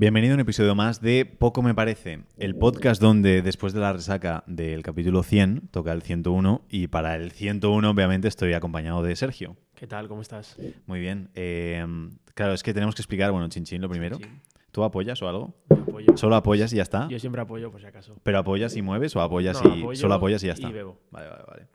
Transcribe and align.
Bienvenido 0.00 0.32
a 0.32 0.36
un 0.36 0.40
episodio 0.40 0.74
más 0.74 1.02
de 1.02 1.26
Poco 1.26 1.60
me 1.60 1.74
parece, 1.74 2.24
el 2.38 2.56
podcast 2.56 3.02
donde 3.02 3.42
después 3.42 3.74
de 3.74 3.80
la 3.80 3.92
resaca 3.92 4.44
del 4.46 4.82
capítulo 4.82 5.22
100 5.22 5.68
toca 5.70 5.92
el 5.92 6.00
101 6.00 6.62
y 6.70 6.86
para 6.86 7.16
el 7.16 7.32
101 7.32 7.90
obviamente 7.90 8.26
estoy 8.26 8.54
acompañado 8.54 9.02
de 9.02 9.14
Sergio. 9.14 9.58
¿Qué 9.74 9.86
tal? 9.86 10.08
¿Cómo 10.08 10.22
estás? 10.22 10.56
Muy 10.86 11.00
bien. 11.00 11.28
Eh, 11.34 11.84
claro, 12.32 12.54
es 12.54 12.62
que 12.62 12.72
tenemos 12.72 12.94
que 12.94 13.02
explicar, 13.02 13.30
bueno, 13.30 13.46
Chinchín 13.50 13.82
lo 13.82 13.90
primero. 13.90 14.16
Chin, 14.16 14.40
¿Tú 14.72 14.84
apoyas 14.84 15.20
o 15.20 15.28
algo? 15.28 15.54
Yo 15.68 15.82
apoyo. 15.82 16.16
¿Solo 16.16 16.36
apoyas 16.36 16.72
y 16.72 16.76
ya 16.76 16.82
está? 16.82 17.06
Yo 17.08 17.18
siempre 17.18 17.42
apoyo, 17.42 17.70
por 17.70 17.82
si 17.82 17.86
acaso. 17.86 18.16
¿Pero 18.22 18.38
apoyas 18.38 18.74
y 18.76 18.80
mueves 18.80 19.14
o 19.16 19.20
apoyas 19.20 19.62
No, 19.62 19.76
y 19.76 19.82
apoyo 19.82 20.00
solo 20.00 20.14
apoyas 20.14 20.42
y 20.42 20.46
ya 20.46 20.54
está? 20.54 20.70
Y 20.70 20.72
bebo. 20.72 20.98
Vale, 21.10 21.28
vale, 21.28 21.44
vale. 21.46 21.66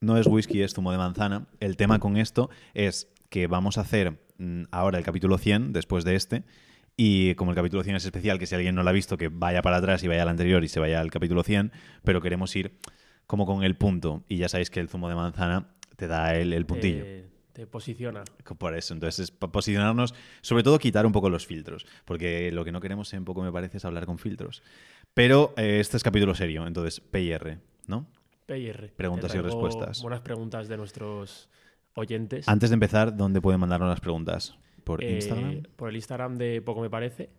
No 0.00 0.18
es 0.18 0.28
whisky, 0.28 0.62
es 0.62 0.72
zumo 0.72 0.92
de 0.92 0.98
manzana. 0.98 1.48
El 1.58 1.76
tema 1.76 1.98
con 1.98 2.16
esto 2.16 2.48
es 2.74 3.12
que 3.28 3.48
vamos 3.48 3.76
a 3.76 3.80
hacer 3.80 4.24
ahora 4.70 4.98
el 4.98 5.04
capítulo 5.04 5.38
100 5.38 5.72
después 5.72 6.04
de 6.04 6.14
este. 6.14 6.44
Y 6.96 7.34
como 7.34 7.50
el 7.50 7.56
capítulo 7.56 7.82
100 7.82 7.96
es 7.96 8.04
especial, 8.06 8.38
que 8.38 8.46
si 8.46 8.54
alguien 8.54 8.74
no 8.74 8.82
lo 8.82 8.88
ha 8.88 8.92
visto, 8.92 9.18
que 9.18 9.28
vaya 9.28 9.60
para 9.60 9.76
atrás 9.76 10.02
y 10.02 10.08
vaya 10.08 10.22
al 10.22 10.30
anterior 10.30 10.64
y 10.64 10.68
se 10.68 10.80
vaya 10.80 11.00
al 11.00 11.10
capítulo 11.10 11.42
100, 11.42 11.72
pero 12.04 12.22
queremos 12.22 12.54
ir 12.56 12.78
como 13.26 13.44
con 13.44 13.64
el 13.64 13.76
punto. 13.76 14.24
Y 14.28 14.38
ya 14.38 14.48
sabéis 14.48 14.70
que 14.70 14.80
el 14.80 14.88
zumo 14.88 15.08
de 15.08 15.14
manzana 15.14 15.68
te 15.96 16.06
da 16.06 16.34
el, 16.34 16.52
el 16.54 16.64
puntillo. 16.64 17.04
Eh, 17.04 17.28
te 17.52 17.66
posiciona. 17.66 18.22
Por 18.58 18.76
eso, 18.76 18.92
entonces 18.92 19.18
es 19.18 19.30
posicionarnos, 19.30 20.14
sobre 20.42 20.62
todo 20.62 20.78
quitar 20.78 21.06
un 21.06 21.12
poco 21.12 21.30
los 21.30 21.46
filtros, 21.46 21.86
porque 22.04 22.52
lo 22.52 22.64
que 22.64 22.72
no 22.72 22.80
queremos 22.80 23.12
en 23.14 23.24
poco 23.24 23.42
me 23.42 23.50
parece 23.50 23.78
es 23.78 23.84
hablar 23.84 24.04
con 24.04 24.18
filtros. 24.18 24.62
Pero 25.14 25.54
eh, 25.56 25.80
este 25.80 25.96
es 25.96 26.02
capítulo 26.02 26.34
serio, 26.34 26.66
entonces 26.66 27.00
PIR, 27.00 27.58
¿no? 27.86 28.06
PIR. 28.44 28.92
Preguntas 28.94 29.34
y 29.34 29.38
respuestas. 29.38 30.02
Buenas 30.02 30.20
preguntas 30.20 30.68
de 30.68 30.76
nuestros 30.76 31.48
oyentes. 31.96 32.48
Antes 32.48 32.70
de 32.70 32.74
empezar, 32.74 33.16
¿dónde 33.16 33.40
pueden 33.40 33.60
mandarnos 33.60 33.88
las 33.88 34.00
preguntas? 34.00 34.56
¿Por 34.84 35.02
Eh, 35.02 35.14
Instagram? 35.16 35.62
Por 35.76 35.88
el 35.88 35.96
Instagram 35.96 36.36
de 36.36 36.62
Poco 36.62 36.80
Me 36.80 36.90
Parece 36.90 37.30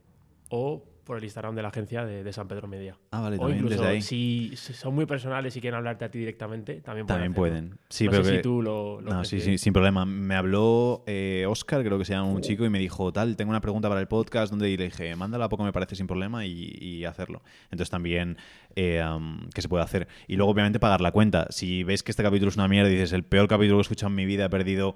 o 0.50 0.84
por 1.08 1.18
el 1.18 1.24
Instagram 1.24 1.56
de 1.56 1.62
la 1.64 1.70
agencia 1.70 2.06
de, 2.06 2.24
de 2.24 2.34
San 2.34 2.48
Pedro 2.48 2.68
Media. 2.68 2.96
Ah, 3.12 3.22
vale, 3.22 3.38
o 3.38 3.40
también 3.40 3.60
incluso, 3.60 3.82
desde 3.82 3.94
ahí. 3.96 4.02
si 4.02 4.52
si 4.56 4.74
son 4.74 4.94
muy 4.94 5.06
personales 5.08 5.56
y 5.56 5.62
quieren 5.62 5.78
hablarte 5.78 6.06
a 6.06 6.12
ti 6.12 6.20
directamente, 6.20 6.82
también 6.82 7.08
pueden. 7.08 7.08
También 7.08 7.34
pueden. 7.34 7.80
Sí, 7.90 8.06
no 8.06 8.12
pero 8.12 8.24
sé 8.24 8.30
que- 8.32 8.38
si 8.38 8.44
tú 8.44 8.62
lo, 8.62 9.02
lo 9.02 9.12
No, 9.14 9.24
sí, 9.24 9.40
sí, 9.40 9.58
sin 9.58 9.74
problema. 9.74 10.06
Me 10.06 10.36
habló 10.36 11.04
eh, 11.08 11.46
Oscar, 11.50 11.84
creo 11.84 11.98
que 11.98 12.06
se 12.06 12.14
llama 12.14 12.30
un 12.30 12.42
chico, 12.42 12.66
y 12.66 12.70
me 12.70 12.78
dijo, 12.80 13.12
tal, 13.12 13.36
tengo 13.36 13.50
una 13.50 13.62
pregunta 13.62 13.88
para 13.90 14.02
el 14.02 14.08
podcast, 14.08 14.52
donde 14.52 14.70
y 14.70 14.78
le 14.78 14.86
dije, 14.86 15.16
mándala 15.16 15.46
a 15.46 15.50
poco 15.50 15.64
me 15.64 15.72
parece 15.74 15.96
sin 15.96 16.06
problema 16.08 16.46
y, 16.46 16.78
y 16.80 17.06
hacerlo. 17.06 17.42
Entonces 17.72 17.90
también, 17.90 18.38
eh, 18.76 19.02
um, 19.04 19.48
que 19.54 19.62
se 19.62 19.70
puede 19.70 19.84
hacer? 19.84 20.08
Y 20.28 20.36
luego, 20.36 20.52
obviamente, 20.52 20.80
pagar 20.80 21.02
la 21.02 21.12
cuenta. 21.12 21.48
Si 21.50 21.84
veis 21.84 22.04
que 22.04 22.12
este 22.12 22.22
capítulo 22.24 22.50
es 22.50 22.56
una 22.58 22.68
mierda 22.68 22.90
y 22.90 22.94
dices, 22.94 23.14
el 23.14 23.24
peor 23.24 23.48
capítulo 23.48 23.78
que 23.78 23.80
he 23.80 23.82
escuchado 23.82 24.10
en 24.10 24.16
mi 24.16 24.26
vida, 24.26 24.46
he 24.46 24.50
perdido 24.50 24.96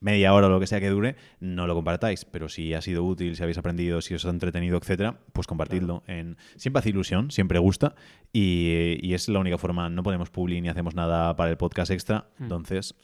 media 0.00 0.32
hora 0.32 0.46
o 0.46 0.50
lo 0.50 0.60
que 0.60 0.66
sea 0.66 0.80
que 0.80 0.88
dure, 0.90 1.16
no 1.40 1.66
lo 1.66 1.74
compartáis. 1.74 2.24
Pero 2.24 2.48
si 2.48 2.74
ha 2.74 2.80
sido 2.80 3.04
útil, 3.04 3.34
si 3.36 3.42
habéis 3.42 3.58
aprendido, 3.58 4.00
si 4.00 4.14
os 4.14 4.24
ha 4.24 4.30
entretenido, 4.30 4.76
etcétera, 4.78 5.18
pues 5.32 5.46
compartidlo. 5.46 6.02
En... 6.06 6.36
Siempre 6.56 6.78
hace 6.80 6.90
ilusión, 6.90 7.30
siempre 7.30 7.58
gusta. 7.58 7.94
Y, 8.32 8.96
y 9.00 9.14
es 9.14 9.28
la 9.28 9.38
única 9.40 9.58
forma. 9.58 9.88
No 9.88 10.02
ponemos 10.02 10.30
publi 10.30 10.60
ni 10.60 10.68
hacemos 10.68 10.94
nada 10.94 11.34
para 11.36 11.50
el 11.50 11.56
podcast 11.56 11.90
extra. 11.90 12.28
Hmm. 12.38 12.44
Entonces, 12.44 12.94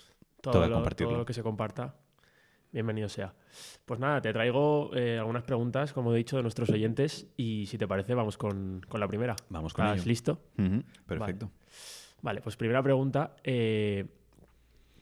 todo, 0.40 0.66
lo, 0.68 0.74
compartirlo. 0.74 1.10
todo 1.12 1.18
lo 1.20 1.26
que 1.26 1.32
se 1.32 1.42
comparta, 1.42 1.96
bienvenido 2.70 3.08
sea. 3.08 3.34
Pues 3.86 3.98
nada, 3.98 4.20
te 4.20 4.32
traigo 4.32 4.90
eh, 4.94 5.18
algunas 5.18 5.42
preguntas, 5.42 5.92
como 5.92 6.12
he 6.14 6.16
dicho, 6.18 6.36
de 6.36 6.42
nuestros 6.42 6.70
oyentes 6.70 7.26
y 7.36 7.66
si 7.66 7.78
te 7.78 7.86
parece, 7.88 8.14
vamos 8.14 8.36
con, 8.36 8.82
con 8.88 9.00
la 9.00 9.08
primera. 9.08 9.36
vamos 9.48 9.72
con 9.74 9.84
¿Estás 9.86 10.00
ello. 10.00 10.08
listo? 10.08 10.40
Perfecto. 11.06 11.50
Vale, 12.22 12.40
pues 12.40 12.56
primera 12.56 12.82
pregunta. 12.82 13.36
eh, 13.42 14.04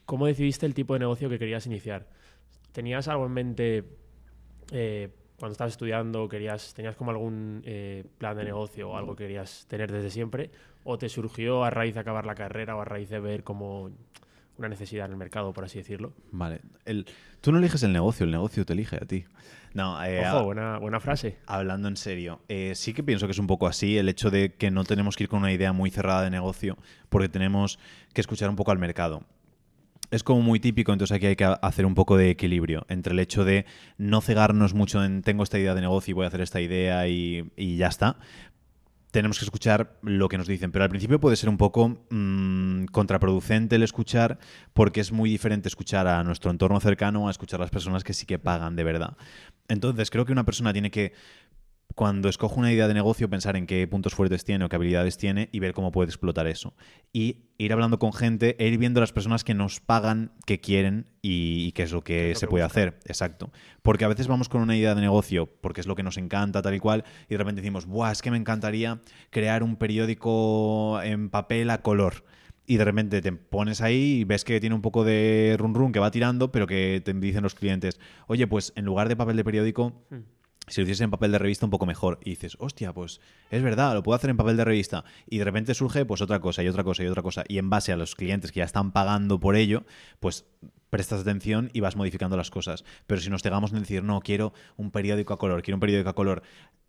¿Cómo 0.07 0.27
decidiste 0.27 0.67
el 0.67 0.75
tipo 0.75 0.95
de 0.95 1.01
negocio 1.01 1.29
que 1.29 1.39
querías 1.39 1.67
iniciar? 1.67 2.07
¿Tenías 2.73 3.09
algo 3.09 3.27
en 3.27 3.33
mente 3.33 3.85
eh, 4.73 5.09
cuando 5.39 5.53
estabas 5.53 5.73
estudiando? 5.73 6.29
Querías, 6.29 6.75
¿Tenías 6.75 6.97
como 6.97 7.11
algún 7.11 7.63
eh, 7.65 8.05
plan 8.19 8.37
de 8.37 8.45
negocio 8.45 8.91
o 8.91 8.97
algo 8.97 9.15
que 9.17 9.25
querías 9.25 9.67
tener 9.69 9.91
desde 9.93 10.11
siempre? 10.11 10.51
¿O 10.85 10.99
te 10.99 11.09
surgió 11.09 11.65
a 11.65 11.71
raíz 11.71 11.95
de 11.95 12.01
acabar 12.01 12.27
la 12.27 12.35
carrera 12.35 12.77
o 12.77 12.81
a 12.81 12.85
raíz 12.85 13.09
de 13.11 13.21
ver 13.21 13.45
como 13.45 13.91
una 14.59 14.69
necesidad 14.69 15.07
en 15.07 15.13
el 15.13 15.17
mercado, 15.19 15.53
por 15.53 15.65
así 15.65 15.79
decirlo? 15.79 16.13
Vale. 16.31 16.61
El- 16.85 17.07
tú 17.41 17.53
no 17.53 17.59
eliges 17.59 17.83
el 17.83 17.93
negocio, 17.93 18.25
el 18.25 18.31
negocio 18.33 18.65
te 18.67 18.73
elige 18.75 18.97
a 18.97 19.07
ti. 19.07 19.25
No, 19.75 20.03
eh, 20.05 20.21
Ojo, 20.21 20.45
buena, 20.45 20.79
buena 20.79 21.01
frase. 21.01 21.39
Hablando 21.47 21.89
en 21.89 21.97
serio, 21.97 22.41
eh, 22.49 22.75
sí 22.75 22.93
que 22.93 23.03
pienso 23.03 23.27
que 23.27 23.33
es 23.33 23.39
un 23.39 23.47
poco 23.47 23.67
así 23.67 23.97
el 23.97 24.09
hecho 24.09 24.31
de 24.31 24.53
que 24.55 24.71
no 24.71 24.85
tenemos 24.85 25.17
que 25.17 25.25
ir 25.25 25.31
con 25.31 25.41
una 25.41 25.53
idea 25.53 25.73
muy 25.73 25.91
cerrada 25.91 26.23
de 26.23 26.31
negocio 26.31 26.77
porque 27.09 27.29
tenemos 27.31 27.79
que 28.13 28.21
escuchar 28.21 28.51
un 28.51 28.57
poco 28.57 28.71
al 28.71 28.79
mercado. 28.79 29.23
Es 30.13 30.23
como 30.23 30.43
muy 30.43 30.61
típico, 30.61 30.93
entonces 30.93 31.17
aquí 31.17 31.25
hay 31.25 31.37
que 31.37 31.45
hacer 31.63 31.87
un 31.87 31.95
poco 31.95 32.19
de 32.19 32.29
equilibrio 32.29 32.85
entre 32.91 33.15
el 33.15 33.19
hecho 33.19 33.47
de 33.47 33.65
no 33.97 34.21
cegarnos 34.21 34.75
mucho 34.75 35.03
en 35.03 35.23
tengo 35.23 35.43
esta 35.43 35.59
idea 35.59 35.75
de 35.75 35.81
negocio 35.81 36.13
y 36.13 36.15
voy 36.15 36.27
a 36.27 36.29
hacer 36.29 36.43
esta 36.43 36.61
idea 36.61 37.09
y, 37.09 37.51
ya 37.57 37.87
está. 37.87 38.19
Tenemos 39.11 39.39
que 39.39 39.47
escuchar 39.47 39.99
lo 40.03 40.29
que 40.29 40.37
nos 40.37 40.47
dicen, 40.47 40.71
pero 40.71 40.85
al 40.85 40.91
principio 40.91 41.19
puede 41.19 41.37
ser 41.37 41.49
un 41.49 41.57
poco 41.57 42.05
mm, 42.11 42.85
contraproducente 42.93 43.77
el 43.77 43.85
escuchar 43.85 44.39
porque 44.75 45.01
es 45.01 45.13
muy 45.13 45.31
diferente 45.31 45.69
escuchar 45.69 46.07
a 46.07 46.23
nuestro 46.25 46.51
entorno 46.51 46.79
cercano 46.79 47.29
a 47.29 47.31
escuchar 47.31 47.59
a 47.61 47.65
las 47.65 47.71
personas 47.71 48.05
que 48.05 48.13
sí 48.13 48.27
que 48.27 48.39
pagan 48.39 48.77
de 48.77 48.85
verdad. 48.85 49.17
Entonces 49.67 50.11
creo 50.11 50.27
que 50.27 50.33
una 50.33 50.45
persona 50.45 50.75
tiene 50.75 50.91
que 50.91 51.15
cuando 51.95 52.29
escoge 52.29 52.59
una 52.59 52.73
idea 52.73 52.89
de 52.89 52.95
negocio, 52.95 53.29
pensar 53.29 53.57
en 53.57 53.67
qué 53.67 53.87
puntos 53.87 54.15
fuertes 54.15 54.45
tiene 54.45 54.65
o 54.65 54.69
qué 54.69 54.77
habilidades 54.77 55.17
tiene 55.17 55.49
y 55.53 55.61
ver 55.61 55.75
cómo 55.75 55.93
puede 55.93 56.09
explotar 56.09 56.47
eso. 56.47 56.75
Y 57.13 57.45
ir 57.59 57.73
hablando 57.73 57.99
con 57.99 58.13
gente 58.13 58.57
e 58.59 58.69
ir 58.69 58.79
viendo 58.79 59.01
las 59.01 59.13
personas 59.13 59.45
que 59.45 59.55
nos 59.55 59.81
pagan, 59.81 60.33
que 60.47 60.61
quieren 60.61 61.07
y, 61.21 61.67
y 61.67 61.73
qué 61.73 61.83
es 61.83 61.93
lo 61.93 62.03
que 62.03 62.31
es 62.31 62.37
lo 62.37 62.41
se 62.41 62.47
que 62.47 62.51
puede 62.51 62.65
hacer. 62.65 62.99
Exacto. 63.05 63.51
Porque 63.83 64.05
a 64.05 64.09
veces 64.09 64.27
vamos 64.27 64.49
con 64.49 64.63
una 64.63 64.77
idea 64.77 64.95
de 64.95 65.01
negocio 65.01 65.47
porque 65.61 65.81
es 65.81 65.87
lo 65.87 65.95
que 65.95 66.03
nos 66.03 66.17
encanta, 66.17 66.63
tal 66.63 66.75
y 66.75 66.81
cual, 66.81 67.05
y 67.29 67.35
de 67.35 67.39
repente 67.39 67.61
decimos, 67.61 67.87
Buah, 67.87 68.13
es 68.13 68.23
que 68.23 68.31
me 68.31 68.37
encantaría 68.37 69.01
crear 69.31 69.63
un 69.63 69.77
periódico 69.77 71.01
en 71.03 71.31
papel 71.31 71.71
a 71.71 71.83
color. 71.83 72.25
Y 72.65 72.77
de 72.77 72.85
repente 72.85 73.21
te 73.21 73.33
pones 73.33 73.81
ahí 73.81 74.21
y 74.21 74.25
ves 74.25 74.45
que 74.45 74.61
tiene 74.61 74.75
un 74.75 74.83
poco 74.83 75.05
de 75.05 75.57
run 75.59 75.75
run 75.75 75.93
que 75.93 75.99
va 75.99 76.13
tirando, 76.13 76.53
pero 76.53 76.67
que 76.67 77.03
te 77.05 77.13
dicen 77.13 77.43
los 77.43 77.57
clientes, 77.57 77.99
oye, 78.29 78.47
pues 78.47 78.73
en 78.77 78.85
lugar 78.85 79.09
de 79.09 79.17
papel 79.17 79.37
de 79.37 79.45
periódico, 79.45 80.07
Hmm. 80.11 80.21
Si 80.69 80.81
lo 80.81 80.85
hiciese 80.85 81.05
en 81.05 81.11
papel 81.11 81.33
de 81.33 81.39
revista 81.39 81.67
un 81.67 81.71
poco 81.71 81.87
mejor 81.87 82.19
y 82.25 82.31
dices, 82.31 82.57
hostia, 82.61 82.93
pues 82.93 83.21
es 83.51 83.63
verdad, 83.63 83.95
lo 83.95 84.03
puedo 84.03 84.17
hacer 84.17 84.31
en 84.31 84.37
papel 84.37 84.57
de 84.57 84.65
revista 84.65 85.05
y 85.29 85.39
de 85.39 85.45
repente 85.45 85.75
surge 85.75 86.05
pues 86.05 86.21
otra 86.23 86.41
cosa 86.41 86.63
y 86.63 86.69
otra 86.69 86.85
cosa 86.85 87.03
y 87.03 87.07
otra 87.07 87.23
cosa 87.23 87.45
y 87.49 87.59
en 87.59 87.69
base 87.69 87.93
a 87.93 87.97
los 87.97 88.15
clientes 88.15 88.53
que 88.53 88.59
ya 88.59 88.65
están 88.65 88.93
pagando 88.93 89.41
por 89.41 89.57
ello, 89.57 89.85
pues 90.21 90.47
prestas 90.91 91.21
atención 91.23 91.71
y 91.73 91.81
vas 91.81 91.97
modificando 91.97 92.37
las 92.37 92.51
cosas. 92.51 92.85
Pero 93.07 93.21
si 93.21 93.31
nos 93.31 93.43
pegamos 93.43 93.73
en 93.73 93.81
decir, 93.81 94.03
no, 94.05 94.21
quiero 94.21 94.53
un 94.77 94.91
periódico 94.91 95.33
a 95.35 95.39
color, 95.39 95.63
quiero 95.63 95.77
un 95.77 95.81
periódico 95.81 96.11
a 96.11 96.15
color, 96.15 96.43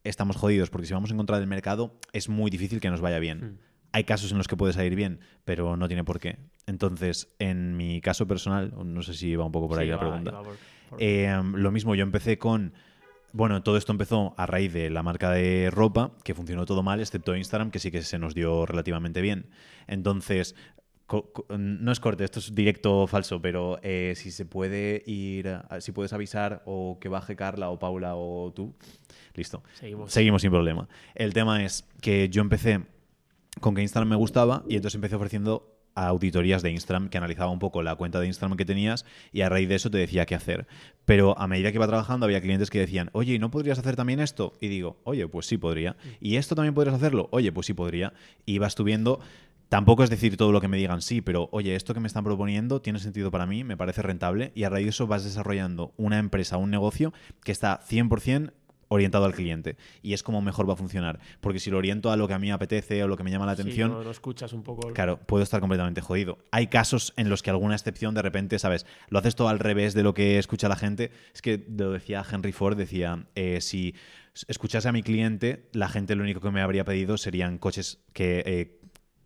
estamos 0.03 0.35
jodidos 0.35 0.69
porque 0.69 0.87
si 0.87 0.93
vamos 0.93 1.09
en 1.11 1.17
contra 1.17 1.39
del 1.39 1.47
mercado 1.47 1.97
es 2.11 2.27
muy 2.29 2.51
difícil 2.51 2.79
que 2.81 2.89
nos 2.89 3.01
vaya 3.01 3.19
bien. 3.19 3.39
Hmm. 3.39 3.57
Hay 3.95 4.03
casos 4.05 4.31
en 4.31 4.39
los 4.39 4.47
que 4.47 4.57
puede 4.57 4.73
salir 4.73 4.95
bien, 4.95 5.19
pero 5.45 5.77
no 5.77 5.87
tiene 5.87 6.03
por 6.03 6.19
qué. 6.19 6.37
Entonces, 6.67 7.29
en 7.39 7.77
mi 7.77 8.01
caso 8.01 8.27
personal, 8.27 8.73
no 8.85 9.01
sé 9.03 9.13
si 9.13 9.35
va 9.35 9.45
un 9.45 9.51
poco 9.51 9.67
por 9.69 9.79
ahí 9.79 9.87
la 9.87 9.95
va- 9.97 10.01
pregunta. 10.01 10.31
iba 10.31 10.41
por- 10.43 10.57
por- 10.89 11.01
Eh, 11.01 11.41
lo 11.55 11.71
mismo, 11.71 11.93
yo 11.95 12.03
empecé 12.03 12.37
con. 12.37 12.73
Bueno, 13.33 13.63
todo 13.63 13.77
esto 13.77 13.91
empezó 13.91 14.35
a 14.37 14.45
raíz 14.45 14.71
de 14.71 14.91
la 14.91 15.01
marca 15.01 15.31
de 15.31 15.71
ropa, 15.71 16.11
que 16.23 16.35
funcionó 16.35 16.67
todo 16.67 16.83
mal, 16.83 16.99
excepto 16.99 17.35
Instagram, 17.35 17.71
que 17.71 17.79
sí 17.79 17.89
que 17.89 18.03
se 18.03 18.19
nos 18.19 18.35
dio 18.35 18.67
relativamente 18.67 19.21
bien. 19.21 19.47
Entonces, 19.87 20.55
no 21.49 21.91
es 21.91 21.99
corte, 21.99 22.23
esto 22.23 22.37
es 22.37 22.53
directo 22.53 23.01
o 23.01 23.07
falso, 23.07 23.41
pero 23.41 23.79
eh, 23.81 24.13
si 24.15 24.29
se 24.29 24.45
puede 24.45 25.01
ir, 25.07 25.59
si 25.79 25.91
puedes 25.91 26.13
avisar 26.13 26.61
o 26.65 26.99
que 27.01 27.09
baje 27.09 27.35
Carla 27.35 27.71
o 27.71 27.79
Paula 27.79 28.15
o 28.15 28.53
tú, 28.53 28.75
listo. 29.33 29.63
Seguimos. 29.73 30.13
Seguimos 30.13 30.43
sin 30.43 30.51
problema. 30.51 30.87
El 31.15 31.33
tema 31.33 31.63
es 31.63 31.87
que 32.01 32.29
yo 32.29 32.41
empecé 32.41 32.81
con 33.59 33.73
que 33.73 33.81
Instagram 33.81 34.09
me 34.09 34.15
gustaba 34.15 34.63
y 34.67 34.75
entonces 34.75 34.95
empecé 34.95 35.15
ofreciendo 35.15 35.72
auditorías 35.95 36.61
de 36.61 36.71
Instagram 36.71 37.09
que 37.09 37.17
analizaba 37.17 37.51
un 37.51 37.59
poco 37.59 37.83
la 37.83 37.95
cuenta 37.95 38.19
de 38.19 38.27
Instagram 38.27 38.57
que 38.57 38.65
tenías 38.65 39.05
y 39.31 39.41
a 39.41 39.49
raíz 39.49 39.69
de 39.69 39.75
eso 39.75 39.89
te 39.89 39.97
decía 39.97 40.25
qué 40.25 40.35
hacer. 40.35 40.67
Pero 41.05 41.37
a 41.37 41.47
medida 41.47 41.71
que 41.71 41.77
iba 41.77 41.87
trabajando 41.87 42.25
había 42.25 42.41
clientes 42.41 42.69
que 42.69 42.79
decían, 42.79 43.09
oye, 43.13 43.33
¿y 43.33 43.39
no 43.39 43.51
podrías 43.51 43.79
hacer 43.79 43.95
también 43.95 44.19
esto? 44.19 44.53
Y 44.59 44.67
digo, 44.67 44.97
oye, 45.03 45.27
pues 45.27 45.45
sí 45.45 45.57
podría. 45.57 45.95
¿Y 46.19 46.37
esto 46.37 46.55
también 46.55 46.73
podrías 46.73 46.95
hacerlo? 46.95 47.27
Oye, 47.31 47.51
pues 47.51 47.67
sí 47.67 47.73
podría. 47.73 48.13
Y 48.45 48.57
vas 48.57 48.75
tú 48.75 48.83
viendo 48.83 49.19
Tampoco 49.73 50.03
es 50.03 50.11
decir 50.11 50.37
todo 50.37 50.51
lo 50.51 50.61
que 50.61 50.67
me 50.67 50.77
digan 50.77 51.01
sí, 51.01 51.21
pero 51.21 51.49
oye, 51.51 51.73
esto 51.73 51.95
que 51.95 51.99
me 51.99 52.05
están 52.05 52.23
proponiendo 52.23 52.79
tiene 52.79 52.99
sentido 52.99 53.31
para 53.31 53.47
mí, 53.47 53.63
me 53.63 53.75
parece 53.75 54.03
rentable 54.03 54.51
y 54.53 54.65
a 54.65 54.69
raíz 54.69 54.85
de 54.85 54.89
eso 54.91 55.07
vas 55.07 55.23
desarrollando 55.23 55.95
una 55.97 56.19
empresa, 56.19 56.57
un 56.57 56.69
negocio 56.69 57.11
que 57.43 57.51
está 57.51 57.79
100% 57.79 58.51
orientado 58.93 59.25
al 59.25 59.33
cliente 59.33 59.75
y 60.01 60.13
es 60.13 60.23
como 60.23 60.41
mejor 60.41 60.69
va 60.69 60.73
a 60.73 60.77
funcionar. 60.77 61.19
Porque 61.41 61.59
si 61.59 61.69
lo 61.69 61.77
oriento 61.77 62.11
a 62.11 62.17
lo 62.17 62.27
que 62.27 62.33
a 62.33 62.39
mí 62.39 62.47
me 62.47 62.53
apetece 62.53 63.03
o 63.03 63.07
lo 63.07 63.17
que 63.17 63.23
me 63.23 63.31
llama 63.31 63.45
la 63.45 63.55
Sí, 63.55 63.61
atención, 63.61 63.91
no, 63.91 64.03
no 64.03 64.11
escuchas 64.11 64.53
un 64.53 64.63
poco. 64.63 64.87
el- 64.87 64.93
Claro, 64.93 65.17
puedo 65.25 65.43
estar 65.43 65.59
completamente 65.59 66.01
jodido. 66.01 66.37
Hay 66.51 66.67
casos 66.67 67.13
en 67.17 67.29
los 67.29 67.41
que 67.43 67.49
alguna 67.49 67.75
excepción 67.75 68.13
de 68.15 68.21
repente, 68.21 68.59
¿sabes? 68.59 68.85
Lo 69.09 69.19
haces 69.19 69.35
todo 69.35 69.49
al 69.49 69.59
revés 69.59 69.93
de 69.93 70.03
lo 70.03 70.13
que 70.13 70.37
escucha 70.37 70.69
la 70.69 70.75
gente. 70.75 71.11
Es 71.33 71.41
que 71.41 71.65
lo 71.69 71.91
decía 71.91 72.23
Henry 72.29 72.51
Ford, 72.51 72.77
decía, 72.77 73.25
eh, 73.35 73.59
si 73.61 73.95
escuchase 74.47 74.87
a 74.89 74.91
mi 74.91 75.03
cliente, 75.03 75.69
la 75.73 75.89
gente 75.89 76.15
lo 76.15 76.23
único 76.23 76.39
que 76.41 76.51
me 76.51 76.61
habría 76.61 76.83
pedido 76.85 77.17
serían 77.17 77.57
coches 77.57 77.99
que... 78.13 78.43
eh, 78.45 78.79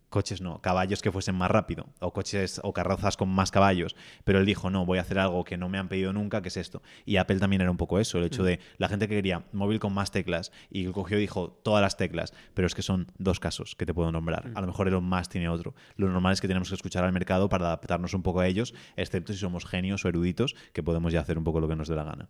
coches 0.09 0.41
no, 0.41 0.61
caballos 0.61 1.01
que 1.01 1.11
fuesen 1.11 1.35
más 1.35 1.51
rápido, 1.51 1.87
o 1.99 2.13
coches 2.13 2.61
o 2.63 2.73
carrozas 2.73 3.17
con 3.17 3.29
más 3.29 3.51
caballos. 3.51 3.95
Pero 4.23 4.39
él 4.39 4.45
dijo, 4.45 4.69
no, 4.69 4.85
voy 4.85 4.97
a 4.97 5.01
hacer 5.01 5.19
algo 5.19 5.43
que 5.43 5.57
no 5.57 5.69
me 5.69 5.77
han 5.77 5.87
pedido 5.87 6.13
nunca, 6.13 6.41
que 6.41 6.49
es 6.49 6.57
esto. 6.57 6.81
Y 7.05 7.17
Apple 7.17 7.39
también 7.39 7.61
era 7.61 7.71
un 7.71 7.77
poco 7.77 7.99
eso, 7.99 8.17
el 8.17 8.25
hecho 8.25 8.43
de 8.43 8.59
la 8.77 8.87
gente 8.87 9.07
que 9.07 9.15
quería 9.15 9.45
móvil 9.51 9.79
con 9.79 9.93
más 9.93 10.11
teclas 10.11 10.51
y 10.69 10.85
él 10.85 10.91
cogió 10.91 11.17
y 11.17 11.21
dijo 11.21 11.59
todas 11.63 11.81
las 11.81 11.97
teclas, 11.97 12.33
pero 12.53 12.67
es 12.67 12.75
que 12.75 12.81
son 12.81 13.11
dos 13.17 13.39
casos 13.39 13.75
que 13.75 13.85
te 13.85 13.93
puedo 13.93 14.11
nombrar. 14.11 14.51
A 14.55 14.61
lo 14.61 14.67
mejor 14.67 14.87
Elon 14.87 15.03
Musk 15.03 15.31
tiene 15.31 15.49
otro. 15.49 15.75
Lo 15.95 16.07
normal 16.09 16.33
es 16.33 16.41
que 16.41 16.47
tenemos 16.47 16.69
que 16.69 16.75
escuchar 16.75 17.03
al 17.03 17.11
mercado 17.11 17.49
para 17.49 17.65
adaptarnos 17.65 18.13
un 18.13 18.23
poco 18.23 18.39
a 18.39 18.47
ellos, 18.47 18.73
excepto 18.95 19.33
si 19.33 19.39
somos 19.39 19.65
genios 19.65 20.05
o 20.05 20.09
eruditos, 20.09 20.55
que 20.73 20.83
podemos 20.83 21.13
ya 21.13 21.21
hacer 21.21 21.37
un 21.37 21.43
poco 21.43 21.59
lo 21.59 21.67
que 21.67 21.75
nos 21.75 21.87
dé 21.87 21.95
la 21.95 22.03
gana. 22.03 22.29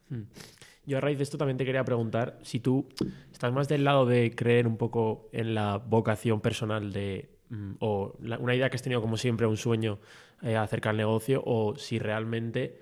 Yo 0.86 0.98
a 0.98 1.02
raíz 1.02 1.18
de 1.18 1.24
esto 1.24 1.38
también 1.38 1.58
te 1.58 1.66
quería 1.66 1.84
preguntar 1.84 2.40
si 2.44 2.62
tú 2.62 2.88
estás 3.32 3.52
más 3.52 3.68
del 3.68 3.84
lado 3.84 4.06
de 4.06 4.34
creer 4.34 4.68
un 4.68 4.78
poco 4.78 5.30
en 5.34 5.54
la 5.54 5.78
vocación 5.78 6.40
personal 6.40 6.94
de 6.94 7.37
mm, 7.50 7.74
o 7.80 8.18
una 8.20 8.56
idea 8.56 8.70
que 8.70 8.76
has 8.76 8.84
tenido 8.84 9.02
como 9.02 9.18
siempre, 9.18 9.48
un 9.48 9.58
sueño 9.58 10.00
eh, 10.42 10.56
acerca 10.56 10.90
del 10.90 10.98
negocio, 10.98 11.42
o 11.46 11.76
si 11.78 12.00
realmente 12.00 12.82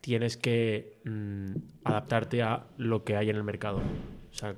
tienes 0.00 0.36
que 0.36 1.00
mm, 1.04 1.54
adaptarte 1.84 2.42
a 2.42 2.66
lo 2.76 3.04
que 3.04 3.16
hay 3.16 3.30
en 3.30 3.36
el 3.36 3.44
mercado. 3.44 3.78
O 4.30 4.34
sea, 4.34 4.54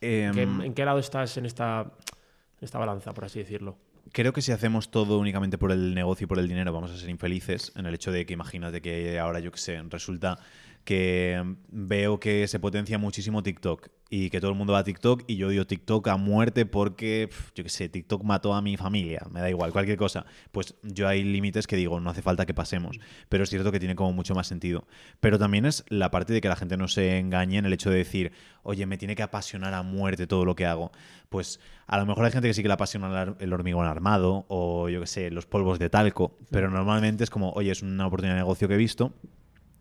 Em, 0.00 0.60
¿en 0.62 0.74
qué 0.74 0.84
lado 0.84 0.98
estás 0.98 1.36
en 1.36 1.46
esta, 1.46 1.80
en 1.80 2.64
esta 2.64 2.78
balanza, 2.78 3.14
por 3.14 3.24
así 3.24 3.38
decirlo? 3.38 3.78
Creo 4.12 4.32
que 4.32 4.42
si 4.42 4.52
hacemos 4.52 4.90
todo 4.90 5.18
únicamente 5.18 5.58
por 5.58 5.72
el 5.72 5.94
negocio 5.94 6.24
y 6.24 6.28
por 6.28 6.38
el 6.38 6.48
dinero, 6.48 6.72
vamos 6.72 6.90
a 6.90 6.96
ser 6.96 7.08
infelices. 7.08 7.72
En 7.76 7.86
el 7.86 7.94
hecho 7.94 8.12
de 8.12 8.24
que 8.24 8.34
imagínate 8.34 8.80
que 8.80 9.18
ahora, 9.18 9.40
yo 9.40 9.50
qué 9.50 9.58
sé, 9.58 9.82
resulta 9.88 10.38
que 10.86 11.56
veo 11.68 12.20
que 12.20 12.46
se 12.46 12.60
potencia 12.60 12.96
muchísimo 12.96 13.42
TikTok 13.42 13.88
y 14.08 14.30
que 14.30 14.40
todo 14.40 14.52
el 14.52 14.56
mundo 14.56 14.72
va 14.72 14.78
a 14.78 14.84
TikTok 14.84 15.24
y 15.26 15.36
yo 15.36 15.48
odio 15.48 15.66
TikTok 15.66 16.06
a 16.06 16.16
muerte 16.16 16.64
porque, 16.64 17.28
yo 17.56 17.64
qué 17.64 17.68
sé, 17.68 17.88
TikTok 17.88 18.22
mató 18.22 18.54
a 18.54 18.62
mi 18.62 18.76
familia, 18.76 19.26
me 19.32 19.40
da 19.40 19.50
igual, 19.50 19.72
cualquier 19.72 19.98
cosa. 19.98 20.26
Pues 20.52 20.76
yo 20.84 21.08
hay 21.08 21.24
límites 21.24 21.66
que 21.66 21.74
digo, 21.74 21.98
no 21.98 22.10
hace 22.10 22.22
falta 22.22 22.46
que 22.46 22.54
pasemos, 22.54 23.00
pero 23.28 23.42
es 23.42 23.50
cierto 23.50 23.72
que 23.72 23.80
tiene 23.80 23.96
como 23.96 24.12
mucho 24.12 24.36
más 24.36 24.46
sentido. 24.46 24.86
Pero 25.18 25.40
también 25.40 25.66
es 25.66 25.84
la 25.88 26.12
parte 26.12 26.32
de 26.32 26.40
que 26.40 26.48
la 26.48 26.54
gente 26.54 26.76
no 26.76 26.86
se 26.86 27.18
engañe 27.18 27.58
en 27.58 27.66
el 27.66 27.72
hecho 27.72 27.90
de 27.90 27.96
decir, 27.96 28.30
oye, 28.62 28.86
me 28.86 28.96
tiene 28.96 29.16
que 29.16 29.24
apasionar 29.24 29.74
a 29.74 29.82
muerte 29.82 30.28
todo 30.28 30.44
lo 30.44 30.54
que 30.54 30.66
hago. 30.66 30.92
Pues 31.28 31.58
a 31.88 31.98
lo 31.98 32.06
mejor 32.06 32.26
hay 32.26 32.30
gente 32.30 32.46
que 32.46 32.54
sí 32.54 32.62
que 32.62 32.68
le 32.68 32.74
apasiona 32.74 33.34
el 33.40 33.52
hormigón 33.52 33.86
armado 33.86 34.46
o 34.48 34.88
yo 34.88 35.00
qué 35.00 35.08
sé, 35.08 35.30
los 35.32 35.46
polvos 35.46 35.80
de 35.80 35.90
talco, 35.90 36.38
pero 36.52 36.70
normalmente 36.70 37.24
es 37.24 37.30
como, 37.30 37.50
oye, 37.50 37.72
es 37.72 37.82
una 37.82 38.06
oportunidad 38.06 38.36
de 38.36 38.40
negocio 38.42 38.68
que 38.68 38.74
he 38.74 38.78
visto 38.78 39.12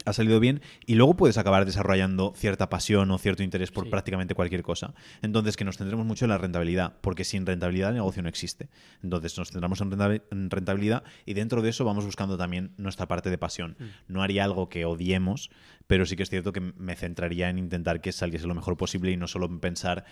ha 0.06 0.14
salido 0.14 0.40
bien 0.40 0.62
y 0.86 0.96
luego 0.96 1.16
puedes 1.16 1.38
acabar 1.38 1.66
desarrollando 1.66 2.34
cierta 2.36 2.70
pasión 2.70 3.10
o 3.12 3.18
cierto 3.18 3.44
interés 3.44 3.72
por 3.72 3.90
prácticamente 3.90 4.36
cualquier 4.36 4.62
cosa. 4.62 4.94
Entonces, 5.22 5.58
que 5.58 5.66
nos 5.66 5.78
tendremos 5.78 6.06
mucho 6.06 6.26
en 6.26 6.30
la 6.30 6.38
rentabilidad, 6.38 6.94
porque 7.02 7.24
sin 7.24 7.46
rentabilidad 7.46 7.90
el 7.90 7.96
negocio 7.96 8.22
no 8.22 8.30
existe. 8.30 8.70
Entonces, 9.02 9.38
nos 9.38 9.52
centramos 9.52 9.82
en 9.82 10.50
rentabilidad 10.50 11.04
y 11.26 11.34
dentro 11.34 11.62
de 11.62 11.70
eso 11.70 11.86
vamos 11.86 12.06
buscando 12.06 12.38
también 12.38 12.74
nuestra 12.78 13.08
parte 13.08 13.30
de 13.30 13.38
pasión. 13.38 13.76
Mm. 13.80 14.14
No 14.14 14.22
haría 14.22 14.44
algo 14.44 14.70
que 14.70 14.86
odiemos, 14.86 15.50
pero 15.88 16.06
sí 16.06 16.16
que 16.16 16.24
es 16.24 16.30
cierto 16.30 16.52
que 16.52 16.62
me 16.62 16.96
centraría 16.96 17.50
en 17.50 17.58
intentar 17.58 18.02
que 18.02 18.12
saliese 18.12 18.48
lo 18.48 18.56
mejor 18.56 18.78
posible 18.78 19.12
y 19.12 19.18
no 19.18 19.28
solo 19.28 19.48
en 19.48 19.60
pensar 19.60 20.06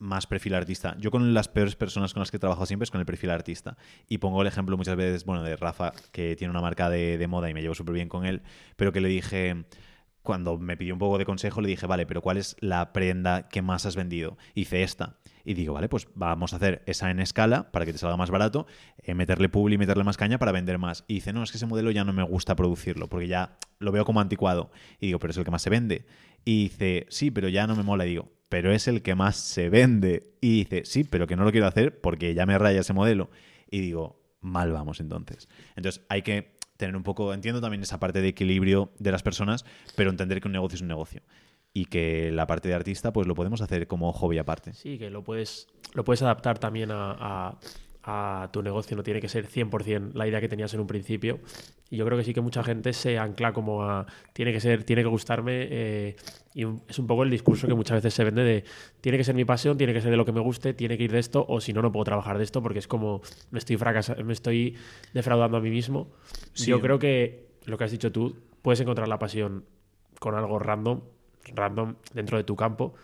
más 0.00 0.26
perfil 0.26 0.54
artista. 0.54 0.96
Yo 0.98 1.12
con 1.12 1.32
las 1.32 1.48
peores 1.48 1.76
personas 1.76 2.12
con 2.12 2.20
las 2.20 2.30
que 2.30 2.38
he 2.38 2.40
trabajado 2.40 2.66
siempre 2.66 2.84
es 2.84 2.90
con 2.90 3.00
el 3.00 3.06
perfil 3.06 3.30
artista. 3.30 3.76
Y 4.08 4.18
pongo 4.18 4.42
el 4.42 4.48
ejemplo 4.48 4.76
muchas 4.76 4.96
veces, 4.96 5.24
bueno, 5.24 5.44
de 5.44 5.54
Rafa, 5.56 5.92
que 6.10 6.34
tiene 6.34 6.50
una 6.50 6.60
marca 6.60 6.90
de, 6.90 7.24
moda 7.28 7.48
y 7.48 7.54
me 7.54 7.62
llevo 7.62 7.74
súper 7.74 7.94
bien 7.94 8.08
con 8.08 8.24
él, 8.24 8.42
pero 8.76 8.92
que 8.92 9.00
le 9.00 9.08
dije, 9.08 9.64
cuando 10.22 10.58
me 10.58 10.76
pidió 10.76 10.94
un 10.94 10.98
poco 10.98 11.18
de 11.18 11.24
consejo, 11.24 11.60
le 11.60 11.68
dije, 11.68 11.86
vale, 11.86 12.06
pero 12.06 12.22
¿cuál 12.22 12.38
es 12.38 12.56
la 12.60 12.92
prenda 12.92 13.48
que 13.48 13.62
más 13.62 13.86
has 13.86 13.94
vendido? 13.94 14.36
Hice 14.54 14.82
esta. 14.82 15.18
Y 15.44 15.54
digo, 15.54 15.74
vale, 15.74 15.88
pues 15.88 16.08
vamos 16.14 16.52
a 16.52 16.56
hacer 16.56 16.82
esa 16.86 17.10
en 17.10 17.20
escala 17.20 17.70
para 17.70 17.86
que 17.86 17.92
te 17.92 17.98
salga 17.98 18.16
más 18.16 18.30
barato, 18.30 18.66
eh, 18.98 19.14
meterle 19.14 19.48
publi 19.48 19.78
meterle 19.78 20.04
más 20.04 20.16
caña 20.16 20.38
para 20.38 20.52
vender 20.52 20.78
más. 20.78 21.04
Y 21.08 21.14
dice, 21.14 21.32
no, 21.32 21.42
es 21.42 21.50
que 21.50 21.58
ese 21.58 21.66
modelo 21.66 21.90
ya 21.90 22.04
no 22.04 22.12
me 22.12 22.22
gusta 22.22 22.56
producirlo, 22.56 23.08
porque 23.08 23.28
ya 23.28 23.58
lo 23.78 23.92
veo 23.92 24.04
como 24.04 24.20
anticuado. 24.20 24.70
Y 24.98 25.06
digo, 25.06 25.18
pero 25.18 25.30
es 25.30 25.36
el 25.36 25.44
que 25.44 25.50
más 25.50 25.62
se 25.62 25.70
vende. 25.70 26.06
Y 26.44 26.64
dice, 26.64 27.06
sí, 27.10 27.30
pero 27.30 27.48
ya 27.48 27.66
no 27.66 27.76
me 27.76 27.82
mola. 27.82 28.06
Y 28.06 28.10
digo, 28.10 28.39
pero 28.50 28.72
es 28.72 28.88
el 28.88 29.00
que 29.00 29.14
más 29.14 29.36
se 29.36 29.70
vende. 29.70 30.34
Y 30.42 30.64
dice, 30.64 30.82
sí, 30.84 31.04
pero 31.04 31.26
que 31.26 31.36
no 31.36 31.44
lo 31.44 31.52
quiero 31.52 31.66
hacer 31.66 32.00
porque 32.02 32.34
ya 32.34 32.44
me 32.44 32.58
raya 32.58 32.80
ese 32.80 32.92
modelo. 32.92 33.30
Y 33.70 33.80
digo, 33.80 34.20
mal 34.42 34.72
vamos 34.72 35.00
entonces. 35.00 35.48
Entonces 35.76 36.04
hay 36.10 36.20
que 36.20 36.58
tener 36.76 36.96
un 36.96 37.02
poco, 37.02 37.32
entiendo 37.32 37.60
también 37.60 37.82
esa 37.82 38.00
parte 38.00 38.20
de 38.20 38.28
equilibrio 38.28 38.92
de 38.98 39.12
las 39.12 39.22
personas, 39.22 39.64
pero 39.96 40.10
entender 40.10 40.40
que 40.40 40.48
un 40.48 40.52
negocio 40.52 40.76
es 40.76 40.82
un 40.82 40.88
negocio. 40.88 41.22
Y 41.72 41.84
que 41.84 42.32
la 42.32 42.48
parte 42.48 42.68
de 42.68 42.74
artista, 42.74 43.12
pues 43.12 43.28
lo 43.28 43.36
podemos 43.36 43.60
hacer 43.60 43.86
como 43.86 44.12
hobby 44.12 44.38
aparte. 44.38 44.74
Sí, 44.74 44.98
que 44.98 45.08
lo 45.08 45.22
puedes, 45.22 45.68
lo 45.94 46.04
puedes 46.04 46.20
adaptar 46.22 46.58
también 46.58 46.90
a 46.90 47.16
a 47.20 47.58
tu 48.52 48.62
negocio, 48.62 48.96
no 48.96 49.02
tiene 49.02 49.20
que 49.20 49.28
ser 49.28 49.46
100% 49.46 50.12
la 50.14 50.26
idea 50.26 50.40
que 50.40 50.48
tenías 50.48 50.72
en 50.74 50.80
un 50.80 50.86
principio. 50.86 51.40
Y 51.90 51.96
yo 51.96 52.06
creo 52.06 52.16
que 52.16 52.24
sí 52.24 52.32
que 52.32 52.40
mucha 52.40 52.62
gente 52.62 52.92
se 52.92 53.18
ancla 53.18 53.52
como 53.52 53.82
a, 53.82 54.06
tiene 54.32 54.52
que 54.52 54.60
ser, 54.60 54.84
tiene 54.84 55.02
que 55.02 55.08
gustarme, 55.08 55.66
eh, 55.70 56.16
y 56.54 56.64
es 56.88 56.98
un 56.98 57.06
poco 57.06 57.24
el 57.24 57.30
discurso 57.30 57.66
que 57.66 57.74
muchas 57.74 57.96
veces 57.96 58.14
se 58.14 58.24
vende 58.24 58.42
de, 58.42 58.64
tiene 59.00 59.18
que 59.18 59.24
ser 59.24 59.34
mi 59.34 59.44
pasión, 59.44 59.76
tiene 59.76 59.92
que 59.92 60.00
ser 60.00 60.10
de 60.10 60.16
lo 60.16 60.24
que 60.24 60.32
me 60.32 60.40
guste, 60.40 60.72
tiene 60.72 60.96
que 60.96 61.04
ir 61.04 61.12
de 61.12 61.18
esto, 61.18 61.44
o 61.48 61.60
si 61.60 61.72
no, 61.72 61.82
no 61.82 61.92
puedo 61.92 62.04
trabajar 62.04 62.38
de 62.38 62.44
esto 62.44 62.62
porque 62.62 62.78
es 62.78 62.86
como, 62.86 63.22
me 63.50 63.58
estoy 63.58 63.76
fracasando, 63.76 64.24
me 64.24 64.32
estoy 64.32 64.76
defraudando 65.12 65.56
a 65.56 65.60
mí 65.60 65.70
mismo. 65.70 66.10
Yo 66.54 66.80
creo 66.80 66.98
que 66.98 67.50
lo 67.64 67.76
que 67.76 67.84
has 67.84 67.90
dicho 67.90 68.12
tú, 68.12 68.36
puedes 68.62 68.80
encontrar 68.80 69.08
la 69.08 69.18
pasión 69.18 69.64
con 70.18 70.34
algo 70.34 70.58
random, 70.58 71.00
random 71.54 71.96
dentro 72.14 72.38
de 72.38 72.44
tu 72.44 72.54
campo, 72.56 72.94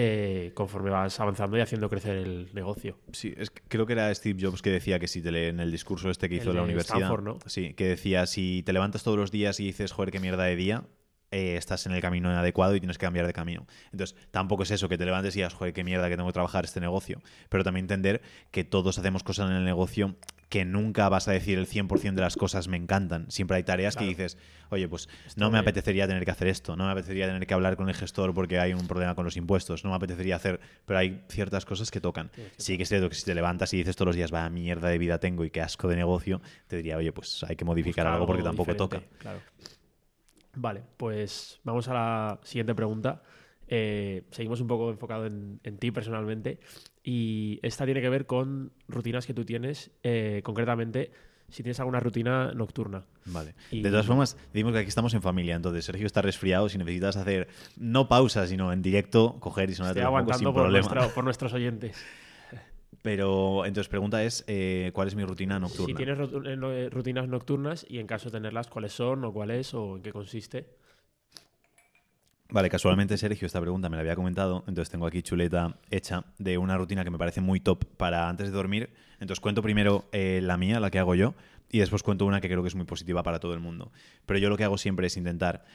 eh, 0.00 0.52
conforme 0.54 0.90
vas 0.90 1.18
avanzando 1.18 1.56
y 1.56 1.60
haciendo 1.60 1.88
crecer 1.88 2.16
el 2.16 2.48
negocio. 2.52 2.96
Sí, 3.12 3.34
es, 3.36 3.50
creo 3.66 3.84
que 3.84 3.94
era 3.94 4.14
Steve 4.14 4.38
Jobs 4.40 4.62
que 4.62 4.70
decía 4.70 5.00
que 5.00 5.08
si 5.08 5.20
te 5.20 5.32
lee 5.32 5.46
en 5.46 5.58
el 5.58 5.72
discurso 5.72 6.08
este 6.08 6.28
que 6.28 6.36
hizo 6.36 6.52
la 6.52 6.62
universidad, 6.62 7.10
sí, 7.46 7.74
que 7.74 7.88
decía 7.88 8.26
si 8.26 8.62
te 8.62 8.72
levantas 8.72 9.02
todos 9.02 9.18
los 9.18 9.32
días 9.32 9.58
y 9.58 9.64
dices, 9.64 9.90
joder, 9.90 10.12
qué 10.12 10.20
mierda 10.20 10.44
de 10.44 10.54
día, 10.54 10.84
eh, 11.30 11.56
estás 11.56 11.86
en 11.86 11.92
el 11.92 12.00
camino 12.00 12.30
inadecuado 12.30 12.74
y 12.74 12.80
tienes 12.80 12.98
que 12.98 13.06
cambiar 13.06 13.26
de 13.26 13.32
camino. 13.32 13.66
Entonces, 13.92 14.16
tampoco 14.30 14.62
es 14.62 14.70
eso, 14.70 14.88
que 14.88 14.98
te 14.98 15.04
levantes 15.04 15.34
y 15.34 15.38
digas, 15.38 15.54
joder, 15.54 15.72
qué 15.72 15.84
mierda 15.84 16.08
que 16.08 16.16
tengo 16.16 16.28
que 16.28 16.34
trabajar 16.34 16.64
este 16.64 16.80
negocio. 16.80 17.20
Pero 17.48 17.64
también 17.64 17.84
entender 17.84 18.22
que 18.50 18.64
todos 18.64 18.98
hacemos 18.98 19.22
cosas 19.22 19.50
en 19.50 19.56
el 19.56 19.64
negocio 19.64 20.16
que 20.48 20.64
nunca 20.64 21.08
vas 21.08 21.28
a 21.28 21.32
decir 21.32 21.58
el 21.58 21.66
100% 21.66 22.14
de 22.14 22.22
las 22.22 22.36
cosas 22.36 22.68
me 22.68 22.76
encantan. 22.76 23.30
Siempre 23.30 23.58
hay 23.58 23.64
tareas 23.64 23.96
que 23.96 24.06
dices, 24.06 24.38
oye, 24.70 24.88
pues 24.88 25.08
no 25.36 25.50
me 25.50 25.58
apetecería 25.58 26.06
tener 26.06 26.24
que 26.24 26.30
hacer 26.30 26.48
esto, 26.48 26.74
no 26.74 26.86
me 26.86 26.92
apetecería 26.92 27.26
tener 27.26 27.46
que 27.46 27.52
hablar 27.52 27.76
con 27.76 27.88
el 27.88 27.94
gestor 27.94 28.32
porque 28.32 28.58
hay 28.58 28.72
un 28.72 28.86
problema 28.86 29.14
con 29.14 29.24
los 29.24 29.36
impuestos, 29.36 29.84
no 29.84 29.90
me 29.90 29.96
apetecería 29.96 30.36
hacer, 30.36 30.60
pero 30.86 30.98
hay 30.98 31.22
ciertas 31.28 31.66
cosas 31.66 31.90
que 31.90 32.00
tocan. 32.00 32.30
Sí, 32.56 32.76
que 32.76 32.84
es 32.84 32.88
cierto 32.88 33.10
que 33.10 33.14
si 33.14 33.24
te 33.24 33.34
levantas 33.34 33.74
y 33.74 33.78
dices 33.78 33.94
todos 33.94 34.06
los 34.06 34.16
días, 34.16 34.30
vaya 34.30 34.48
mierda 34.48 34.88
de 34.88 34.96
vida 34.96 35.18
tengo 35.18 35.44
y 35.44 35.50
qué 35.50 35.60
asco 35.60 35.86
de 35.88 35.96
negocio, 35.96 36.40
te 36.66 36.76
diría, 36.76 36.96
oye, 36.96 37.12
pues 37.12 37.44
hay 37.46 37.56
que 37.56 37.66
modificar 37.66 38.06
algo, 38.06 38.26
porque 38.26 38.42
tampoco 38.42 38.74
toca. 38.74 39.02
Claro. 39.18 39.40
Vale, 40.60 40.82
pues 40.96 41.60
vamos 41.62 41.86
a 41.86 41.94
la 41.94 42.40
siguiente 42.42 42.74
pregunta. 42.74 43.22
Eh, 43.68 44.24
seguimos 44.32 44.60
un 44.60 44.66
poco 44.66 44.90
enfocado 44.90 45.26
en, 45.26 45.60
ti 45.78 45.92
personalmente 45.92 46.58
y 47.04 47.60
esta 47.62 47.84
tiene 47.84 48.00
que 48.00 48.08
ver 48.08 48.26
con 48.26 48.72
rutinas 48.88 49.24
que 49.26 49.34
tú 49.34 49.44
tienes, 49.44 49.92
eh, 50.02 50.40
concretamente 50.42 51.12
si 51.48 51.62
tienes 51.62 51.78
alguna 51.78 52.00
rutina 52.00 52.52
nocturna. 52.54 53.04
Vale. 53.26 53.54
De 53.70 53.88
todas 53.88 54.04
formas, 54.04 54.36
decimos 54.52 54.72
que 54.72 54.80
aquí 54.80 54.88
estamos 54.88 55.14
en 55.14 55.22
familia, 55.22 55.54
entonces 55.54 55.84
Sergio 55.84 56.06
está 56.06 56.22
resfriado, 56.22 56.68
si 56.68 56.76
necesitas 56.76 57.16
hacer 57.16 57.48
no 57.76 58.08
pausa, 58.08 58.46
sino 58.46 58.72
en 58.72 58.82
directo, 58.82 59.38
coger 59.38 59.70
y 59.70 59.74
sonar 59.74 59.96
un 59.96 60.24
poco 60.24 60.34
sin 60.34 60.52
por, 60.52 61.14
por 61.14 61.24
nuestros 61.24 61.52
oyentes. 61.52 62.04
Pero 63.02 63.64
entonces 63.64 63.88
pregunta 63.88 64.22
es, 64.24 64.44
eh, 64.48 64.90
¿cuál 64.92 65.08
es 65.08 65.14
mi 65.14 65.24
rutina 65.24 65.58
nocturna? 65.58 65.86
Si 65.86 65.94
tienes 65.94 66.18
eh, 66.18 66.30
eh, 66.44 66.88
rutinas 66.90 67.28
nocturnas 67.28 67.86
y 67.88 67.98
en 67.98 68.06
caso 68.06 68.30
de 68.30 68.38
tenerlas, 68.38 68.68
¿cuáles 68.68 68.92
son 68.92 69.24
o 69.24 69.32
cuál 69.32 69.50
es 69.50 69.72
o 69.74 69.96
en 69.96 70.02
qué 70.02 70.12
consiste? 70.12 70.66
Vale, 72.50 72.70
casualmente 72.70 73.18
Sergio 73.18 73.46
esta 73.46 73.60
pregunta 73.60 73.90
me 73.90 73.96
la 73.96 74.00
había 74.00 74.16
comentado, 74.16 74.64
entonces 74.66 74.90
tengo 74.90 75.06
aquí 75.06 75.22
chuleta 75.22 75.76
hecha 75.90 76.24
de 76.38 76.56
una 76.56 76.78
rutina 76.78 77.04
que 77.04 77.10
me 77.10 77.18
parece 77.18 77.42
muy 77.42 77.60
top 77.60 77.84
para 77.96 78.28
antes 78.28 78.46
de 78.46 78.52
dormir. 78.52 78.90
Entonces 79.20 79.40
cuento 79.40 79.60
primero 79.60 80.06
la 80.12 80.56
mía, 80.56 80.80
la 80.80 80.90
que 80.90 80.98
hago 80.98 81.14
yo, 81.14 81.34
y 81.70 81.80
después 81.80 82.02
cuento 82.02 82.24
una 82.24 82.40
que 82.40 82.48
creo 82.48 82.62
que 82.62 82.68
es 82.68 82.74
muy 82.74 82.86
positiva 82.86 83.22
para 83.22 83.38
todo 83.38 83.52
el 83.52 83.60
mundo. 83.60 83.92
Pero 84.24 84.38
yo 84.38 84.48
lo 84.48 84.56
que 84.56 84.64
hago 84.64 84.78
siempre 84.78 85.08
es 85.08 85.18
intentar 85.18 85.66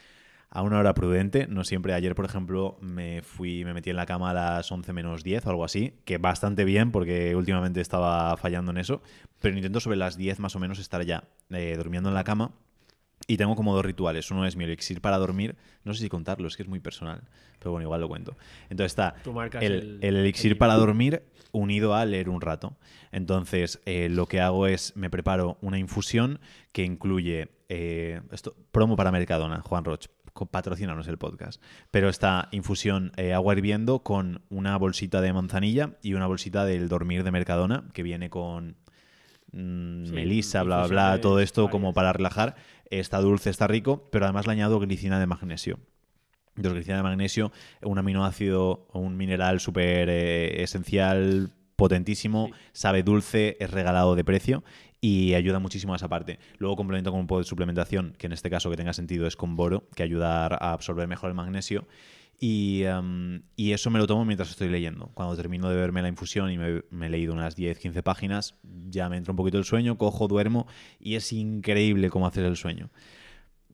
a 0.55 0.61
una 0.61 0.77
hora 0.77 0.93
prudente, 0.93 1.47
no 1.47 1.63
siempre. 1.63 1.95
Ayer, 1.95 2.13
por 2.13 2.25
ejemplo, 2.25 2.77
me 2.79 3.23
fui, 3.23 3.65
me 3.65 3.73
metí 3.73 3.89
en 3.89 3.95
la 3.95 4.05
cama 4.05 4.29
a 4.29 4.33
las 4.35 4.71
11 4.71 4.93
menos 4.93 5.23
10 5.23 5.47
o 5.47 5.49
algo 5.49 5.65
así, 5.65 5.95
que 6.05 6.19
bastante 6.19 6.63
bien 6.63 6.91
porque 6.91 7.35
últimamente 7.35 7.81
estaba 7.81 8.37
fallando 8.37 8.69
en 8.69 8.77
eso, 8.77 9.01
pero 9.41 9.55
intento 9.55 9.79
sobre 9.79 9.97
las 9.97 10.15
10 10.15 10.39
más 10.39 10.55
o 10.55 10.59
menos 10.59 10.77
estar 10.77 11.03
ya 11.03 11.23
eh, 11.49 11.73
durmiendo 11.75 12.09
en 12.09 12.15
la 12.15 12.23
cama. 12.23 12.51
Y 13.25 13.37
tengo 13.37 13.55
como 13.55 13.73
dos 13.73 13.83
rituales. 13.83 14.29
Uno 14.29 14.45
es 14.45 14.55
mi 14.55 14.65
elixir 14.65 15.01
para 15.01 15.17
dormir. 15.17 15.55
No 15.85 15.93
sé 15.93 16.01
si 16.01 16.09
contarlo, 16.09 16.47
es 16.47 16.57
que 16.57 16.63
es 16.63 16.69
muy 16.69 16.81
personal. 16.81 17.23
Pero 17.57 17.71
bueno, 17.71 17.85
igual 17.85 18.01
lo 18.01 18.09
cuento. 18.09 18.35
Entonces 18.69 18.91
está 18.91 19.15
el, 19.59 19.99
elixir 20.01 20.57
para 20.57 20.75
dormir 20.75 21.23
unido 21.51 21.95
a 21.95 22.05
leer 22.05 22.29
un 22.29 22.41
rato. 22.41 22.75
Entonces 23.11 23.81
eh, 23.85 24.09
lo 24.09 24.27
que 24.27 24.41
hago 24.41 24.67
es 24.67 24.95
me 24.97 25.09
preparo 25.09 25.57
una 25.61 25.79
infusión 25.79 26.41
que 26.73 26.83
incluye 26.83 27.47
eh, 27.69 28.21
esto 28.31 28.55
promo 28.71 28.97
para 28.97 29.11
Mercadona, 29.11 29.61
Juan 29.61 29.85
Roch 29.85 30.09
patrocínanos 30.49 31.07
el 31.07 31.17
podcast. 31.17 31.61
Pero 31.91 32.09
esta 32.09 32.49
infusión 32.51 33.11
eh, 33.17 33.33
agua 33.33 33.53
hirviendo 33.53 33.99
con 33.99 34.41
una 34.49 34.77
bolsita 34.77 35.21
de 35.21 35.33
manzanilla 35.33 35.91
y 36.01 36.13
una 36.13 36.27
bolsita 36.27 36.65
del 36.65 36.89
dormir 36.89 37.23
de 37.23 37.31
Mercadona 37.31 37.85
que 37.93 38.03
viene 38.03 38.29
con 38.29 38.75
mm, 39.51 40.05
Sí, 40.05 40.11
melisa, 40.11 40.63
bla, 40.63 40.85
bla, 40.85 40.87
bla, 40.87 41.21
todo 41.21 41.39
esto 41.39 41.69
como 41.69 41.93
para 41.93 42.13
relajar. 42.13 42.55
Está 42.89 43.19
dulce, 43.21 43.49
está 43.49 43.67
rico, 43.67 44.09
pero 44.11 44.25
además 44.25 44.47
le 44.47 44.53
añado 44.53 44.79
glicina 44.79 45.19
de 45.19 45.27
magnesio. 45.27 45.79
Entonces, 46.55 46.73
glicina 46.73 46.97
de 46.97 47.03
magnesio, 47.03 47.51
un 47.81 47.97
aminoácido 47.97 48.87
un 48.93 49.17
mineral 49.17 49.59
súper 49.59 50.07
eh, 50.09 50.61
esencial, 50.63 51.51
potentísimo, 51.75 52.47
Sí. 52.47 52.53
sabe 52.73 53.03
dulce, 53.03 53.57
es 53.59 53.71
regalado 53.71 54.15
de 54.15 54.23
precio 54.23 54.63
y 55.03 55.33
ayuda 55.33 55.59
muchísimo 55.59 55.91
a 55.91 55.97
esa 55.97 56.07
parte. 56.07 56.39
Luego 56.59 56.77
complemento 56.77 57.11
con 57.11 57.19
un 57.19 57.27
poco 57.27 57.39
de 57.39 57.43
suplementación, 57.43 58.15
que 58.17 58.27
en 58.27 58.31
este 58.31 58.49
caso 58.49 58.69
que 58.69 58.77
tenga 58.77 58.93
sentido 58.93 59.27
es 59.27 59.35
con 59.35 59.57
boro, 59.57 59.89
que 59.95 60.01
ayuda 60.01 60.45
a 60.45 60.71
absorber 60.71 61.09
mejor 61.09 61.29
el 61.29 61.35
magnesio. 61.35 61.89
Y, 62.39 62.83
em, 62.83 63.41
y 63.57 63.73
eso 63.73 63.89
me 63.89 63.99
lo 63.99 64.07
tomo 64.07 64.23
mientras 64.23 64.49
estoy 64.49 64.69
leyendo. 64.69 65.11
Cuando 65.13 65.35
termino 65.35 65.69
de 65.69 65.75
verme 65.75 66.01
la 66.01 66.07
infusión 66.07 66.51
y 66.51 66.57
me, 66.57 66.83
me 66.89 67.07
he 67.07 67.09
leído 67.09 67.33
unas 67.33 67.57
10-15 67.57 68.01
páginas, 68.01 68.55
ya 68.63 69.09
me 69.09 69.17
entra 69.17 69.33
un 69.33 69.35
poquito 69.35 69.57
el 69.57 69.65
sueño, 69.65 69.97
cojo, 69.97 70.29
duermo 70.29 70.67
y 71.01 71.15
es 71.15 71.33
increíble 71.33 72.09
cómo 72.09 72.25
haces 72.25 72.45
el 72.45 72.55
sueño. 72.55 72.89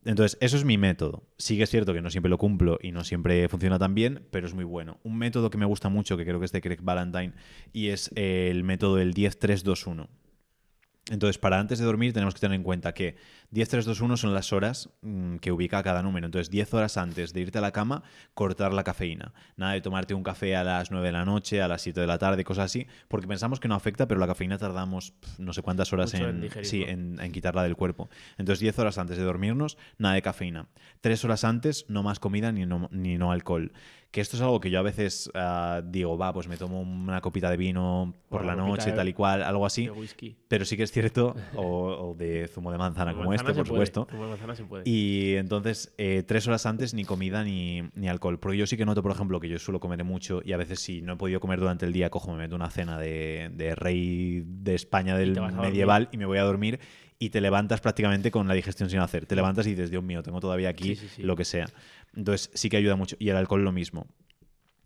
Entonces, 0.06 0.36
eso 0.42 0.58
es 0.58 0.66
mi 0.66 0.80
método. 0.80 1.28
Sí 1.38 1.58
que 1.58 1.64
es 1.64 1.70
cierto 1.70 1.94
que 1.94 2.02
no 2.02 2.10
siempre 2.10 2.32
lo 2.32 2.40
cumplo 2.40 2.80
y 2.82 2.92
no 2.92 3.04
siempre 3.04 3.48
funciona 3.50 3.78
tan 3.78 3.94
bien, 3.94 4.26
pero 4.32 4.48
es 4.48 4.56
muy 4.56 4.64
bueno. 4.64 4.98
Un 5.04 5.16
método 5.20 5.52
que 5.52 5.60
me 5.60 5.68
gusta 5.68 5.90
mucho, 5.90 6.18
que 6.18 6.26
creo 6.26 6.40
que 6.40 6.46
es 6.46 6.52
de 6.52 6.62
Craig 6.62 6.82
Valentine, 6.82 7.34
y 7.72 7.90
es 7.90 8.10
el 8.16 8.64
método 8.64 8.96
del 8.96 9.14
10-3-2-1. 9.14 10.08
Entonces, 11.10 11.38
para 11.38 11.60
antes 11.60 11.80
de 11.80 11.86
dormir 11.86 12.14
tenemos 12.14 12.34
que 12.34 12.40
tener 12.40 12.56
en 12.56 12.64
cuenta 12.64 12.94
que 12.94 13.16
10-3-2-1 13.52 14.18
son 14.18 14.34
las 14.34 14.54
horas 14.54 14.90
mm, 15.02 15.38
que 15.38 15.52
ubica 15.52 15.82
cada 15.82 16.04
número. 16.04 16.26
Entonces, 16.28 16.50
10 16.52 16.74
horas 16.76 16.98
antes 16.98 17.34
de 17.34 17.42
irte 17.42 17.58
a 17.58 17.62
la 17.62 17.72
cama, 17.72 18.04
cortar 18.36 18.74
la 18.74 18.84
cafeína. 18.84 19.34
Nada 19.58 19.74
de 19.74 19.82
tomarte 19.82 20.14
un 20.14 20.24
café 20.24 20.56
a 20.56 20.64
las 20.64 20.92
9 20.92 21.08
de 21.08 21.12
la 21.12 21.26
noche, 21.26 21.62
a 21.62 21.68
las 21.68 21.82
7 21.82 22.00
de 22.00 22.08
la 22.08 22.18
tarde, 22.20 22.44
cosas 22.44 22.66
así, 22.66 22.86
porque 23.08 23.28
pensamos 23.28 23.60
que 23.60 23.68
no 23.68 23.76
afecta, 23.76 24.08
pero 24.08 24.20
la 24.20 24.28
cafeína 24.28 24.58
tardamos 24.58 25.14
no 25.40 25.54
sé 25.54 25.62
cuántas 25.64 25.92
horas 25.94 26.14
Mucho 26.14 26.30
en 26.30 26.36
en, 26.36 26.42
digerirlo. 26.42 26.70
sí, 26.70 26.84
en, 26.84 27.20
en 27.20 27.32
quitarla 27.32 27.64
del 27.64 27.76
cuerpo. 27.76 28.10
Entonces, 28.38 28.60
10 28.60 28.78
horas 28.80 28.98
antes 29.00 29.18
de 29.18 29.24
dormirnos, 29.24 29.78
nada 29.98 30.16
de 30.16 30.22
cafeína. 30.22 30.68
3 31.02 31.26
horas 31.26 31.44
antes, 31.44 31.86
no 31.88 32.04
más 32.04 32.20
comida 32.20 32.52
ni 32.52 32.66
no, 32.66 32.88
ni 32.92 33.18
no 33.18 33.32
alcohol. 33.32 33.72
Que 34.12 34.22
esto 34.22 34.38
es 34.38 34.42
algo 34.42 34.60
que 34.60 34.72
yo 34.72 34.80
a 34.80 34.82
veces 34.82 35.30
ah, 35.36 35.84
digo, 35.86 36.18
va, 36.18 36.34
pues 36.34 36.48
me 36.48 36.58
tomo 36.58 36.82
una 36.82 37.22
copita 37.22 37.48
de 37.52 37.58
vino 37.58 38.16
por 38.28 38.44
la 38.44 38.56
noche, 38.56 38.90
de- 38.90 38.96
tal 38.96 39.08
y 39.08 39.14
cual, 39.14 39.44
algo 39.44 39.68
así. 39.68 39.86
de 39.86 39.92
whisky. 39.92 40.36
Pero 40.48 40.66
sí 40.66 40.76
que 40.78 40.82
es 40.84 40.92
cierto, 40.92 41.36
o, 41.56 41.64
o 41.64 42.16
de 42.16 42.48
zumo 42.48 42.72
de 42.72 42.80
manzana 42.80 43.14
como 43.14 43.30
Manzana 43.30 43.52
este, 43.52 43.60
por 43.62 43.68
puede, 43.68 43.86
supuesto. 43.86 44.08
zumo 44.10 44.24
de 44.24 44.30
manzana 44.32 44.56
se 44.56 44.64
puede. 44.66 44.84
Y 44.90 45.36
entonces, 45.36 45.94
eh, 46.00 46.24
tres 46.26 46.48
horas 46.48 46.66
antes 46.66 46.96
ni 46.96 47.06
comida 47.06 47.44
ni, 47.44 47.84
ni 47.94 48.08
alcohol. 48.10 48.40
Porque 48.40 48.58
yo 48.58 48.66
sí 48.66 48.78
que 48.78 48.86
noto, 48.86 49.04
por 49.04 49.12
ejemplo, 49.12 49.40
que 49.40 49.48
yo 49.48 49.60
suelo 49.60 49.80
comer 49.80 50.04
mucho 50.04 50.42
y 50.44 50.54
a 50.54 50.58
veces 50.58 50.80
si 50.80 51.04
no 51.04 51.14
he 51.14 51.18
podido 51.18 51.40
comer 51.40 51.60
durante 51.60 51.86
el 51.86 51.94
día, 51.94 52.10
cojo, 52.10 52.32
me 52.32 52.38
meto 52.40 52.56
una 52.56 52.72
cena 52.72 52.98
de, 52.98 53.52
de 53.54 53.76
rey 53.76 54.42
de 54.44 54.74
España 54.74 55.16
del 55.18 55.36
dormir. 55.36 55.60
medieval 55.62 56.10
y 56.12 56.18
me 56.18 56.26
voy 56.26 56.40
a 56.40 56.44
dormir 56.44 56.80
y 57.20 57.30
te 57.30 57.42
levantas 57.42 57.82
prácticamente 57.82 58.32
con 58.32 58.48
la 58.48 58.54
digestión 58.54 58.90
sin 58.90 59.00
hacer. 59.00 59.26
Te 59.26 59.36
levantas 59.36 59.68
y 59.68 59.72
dices, 59.72 59.92
Dios 59.92 60.02
mío, 60.04 60.24
tengo 60.24 60.40
todavía 60.40 60.70
aquí 60.70 60.96
Sí, 60.96 61.08
sí, 61.08 61.10
sí. 61.18 61.24
lo 61.24 61.36
que 61.36 61.44
sea. 61.46 61.68
Entonces 62.16 62.50
sí 62.54 62.70
que 62.70 62.78
ayuda 62.78 62.96
mucho. 62.96 63.18
Y 63.20 63.30
el 63.30 63.36
alcohol 63.36 63.64
lo 63.64 63.72
mismo. 63.74 64.08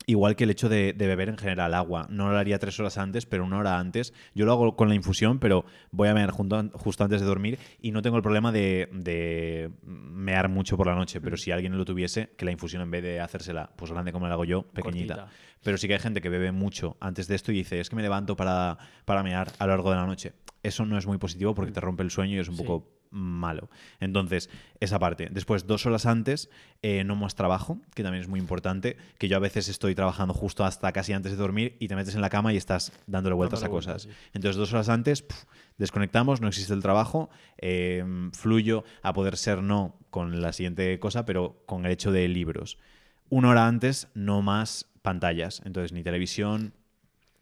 Igual 0.05 0.35
que 0.35 0.43
el 0.43 0.49
hecho 0.49 0.67
de, 0.69 0.93
de 0.93 1.07
beber 1.07 1.29
en 1.29 1.37
general 1.37 1.73
agua. 1.73 2.07
No 2.09 2.29
lo 2.31 2.37
haría 2.37 2.59
tres 2.59 2.79
horas 2.79 2.97
antes, 2.97 3.25
pero 3.25 3.45
una 3.45 3.57
hora 3.57 3.79
antes. 3.79 4.13
Yo 4.35 4.45
lo 4.45 4.51
hago 4.51 4.75
con 4.75 4.89
la 4.89 4.95
infusión, 4.95 5.39
pero 5.39 5.65
voy 5.91 6.09
a 6.09 6.27
junto 6.31 6.57
an- 6.57 6.71
justo 6.73 7.03
antes 7.03 7.21
de 7.21 7.27
dormir 7.27 7.59
y 7.81 7.91
no 7.91 8.01
tengo 8.01 8.17
el 8.17 8.23
problema 8.23 8.51
de, 8.51 8.89
de 8.91 9.71
mear 9.83 10.49
mucho 10.49 10.77
por 10.77 10.87
la 10.87 10.95
noche. 10.95 11.19
Mm. 11.19 11.23
Pero 11.23 11.37
si 11.37 11.51
alguien 11.51 11.77
lo 11.77 11.85
tuviese, 11.85 12.29
que 12.37 12.45
la 12.45 12.51
infusión 12.51 12.81
en 12.81 12.91
vez 12.91 13.03
de 13.03 13.19
hacérsela 13.19 13.71
pues 13.75 13.91
grande 13.91 14.11
como 14.11 14.27
la 14.27 14.33
hago 14.33 14.45
yo, 14.45 14.63
pequeñita. 14.63 15.15
Cortita. 15.15 15.37
Pero 15.63 15.77
sí 15.77 15.87
que 15.87 15.93
hay 15.93 15.99
gente 15.99 16.19
que 16.21 16.29
bebe 16.29 16.51
mucho 16.51 16.97
antes 16.99 17.27
de 17.27 17.35
esto 17.35 17.51
y 17.51 17.55
dice, 17.55 17.79
es 17.79 17.89
que 17.89 17.95
me 17.95 18.01
levanto 18.01 18.35
para, 18.35 18.77
para 19.05 19.23
mear 19.23 19.51
a 19.59 19.65
lo 19.65 19.71
largo 19.71 19.89
de 19.91 19.95
la 19.95 20.05
noche. 20.05 20.33
Eso 20.61 20.85
no 20.85 20.97
es 20.97 21.07
muy 21.07 21.17
positivo 21.17 21.53
porque 21.55 21.71
te 21.71 21.79
rompe 21.79 22.03
el 22.03 22.11
sueño 22.11 22.35
y 22.35 22.39
es 22.39 22.47
un 22.49 22.55
Mm. 22.55 22.57
Sí. 22.57 22.63
poco 22.63 22.89
malo. 23.13 23.69
Entonces, 23.99 24.49
esa 24.81 24.99
parte. 24.99 25.29
Después, 25.31 25.65
dos 25.67 25.85
horas 25.85 26.05
antes, 26.05 26.49
eh, 26.81 27.03
no 27.05 27.15
más 27.15 27.35
trabajo, 27.35 27.79
que 27.95 28.03
también 28.03 28.21
es 28.23 28.27
muy 28.27 28.39
importante, 28.39 28.97
que 29.17 29.27
yo 29.29 29.37
a 29.37 29.39
veces 29.39 29.69
estoy 29.69 29.95
trabajando 29.95 30.33
justo 30.33 30.65
hasta 30.65 30.91
casi 30.91 31.13
antes 31.13 31.31
de 31.31 31.37
dormir 31.37 31.77
y 31.79 31.87
te 31.87 31.95
metes 31.95 32.15
en 32.15 32.21
la 32.21 32.29
cama 32.29 32.51
y 32.53 32.57
estás 32.57 32.91
dándole 33.07 33.35
vueltas 33.35 33.61
Dándole 33.61 33.69
a 33.69 33.71
vueltas, 33.71 33.93
cosas. 33.93 34.01
sí. 34.03 34.29
Entonces, 34.33 34.57
dos 34.57 34.73
horas 34.73 34.89
antes, 34.89 35.25
desconectamos, 35.77 36.41
no 36.41 36.47
existe 36.47 36.73
el 36.73 36.81
trabajo, 36.81 37.29
eh, 37.59 38.03
fluyo 38.33 38.83
a 39.01 39.13
poder 39.13 39.37
ser 39.37 39.61
no 39.61 39.95
con 40.09 40.41
la 40.41 40.51
siguiente 40.51 40.99
cosa, 40.99 41.25
pero 41.25 41.63
con 41.65 41.85
el 41.85 41.91
hecho 41.91 42.11
de 42.11 42.27
libros. 42.27 42.77
Una 43.29 43.49
hora 43.49 43.67
antes, 43.67 44.09
no 44.13 44.41
más 44.41 44.89
pantallas. 45.01 45.61
Entonces, 45.65 45.91
ni 45.93 46.03
televisión, 46.03 46.73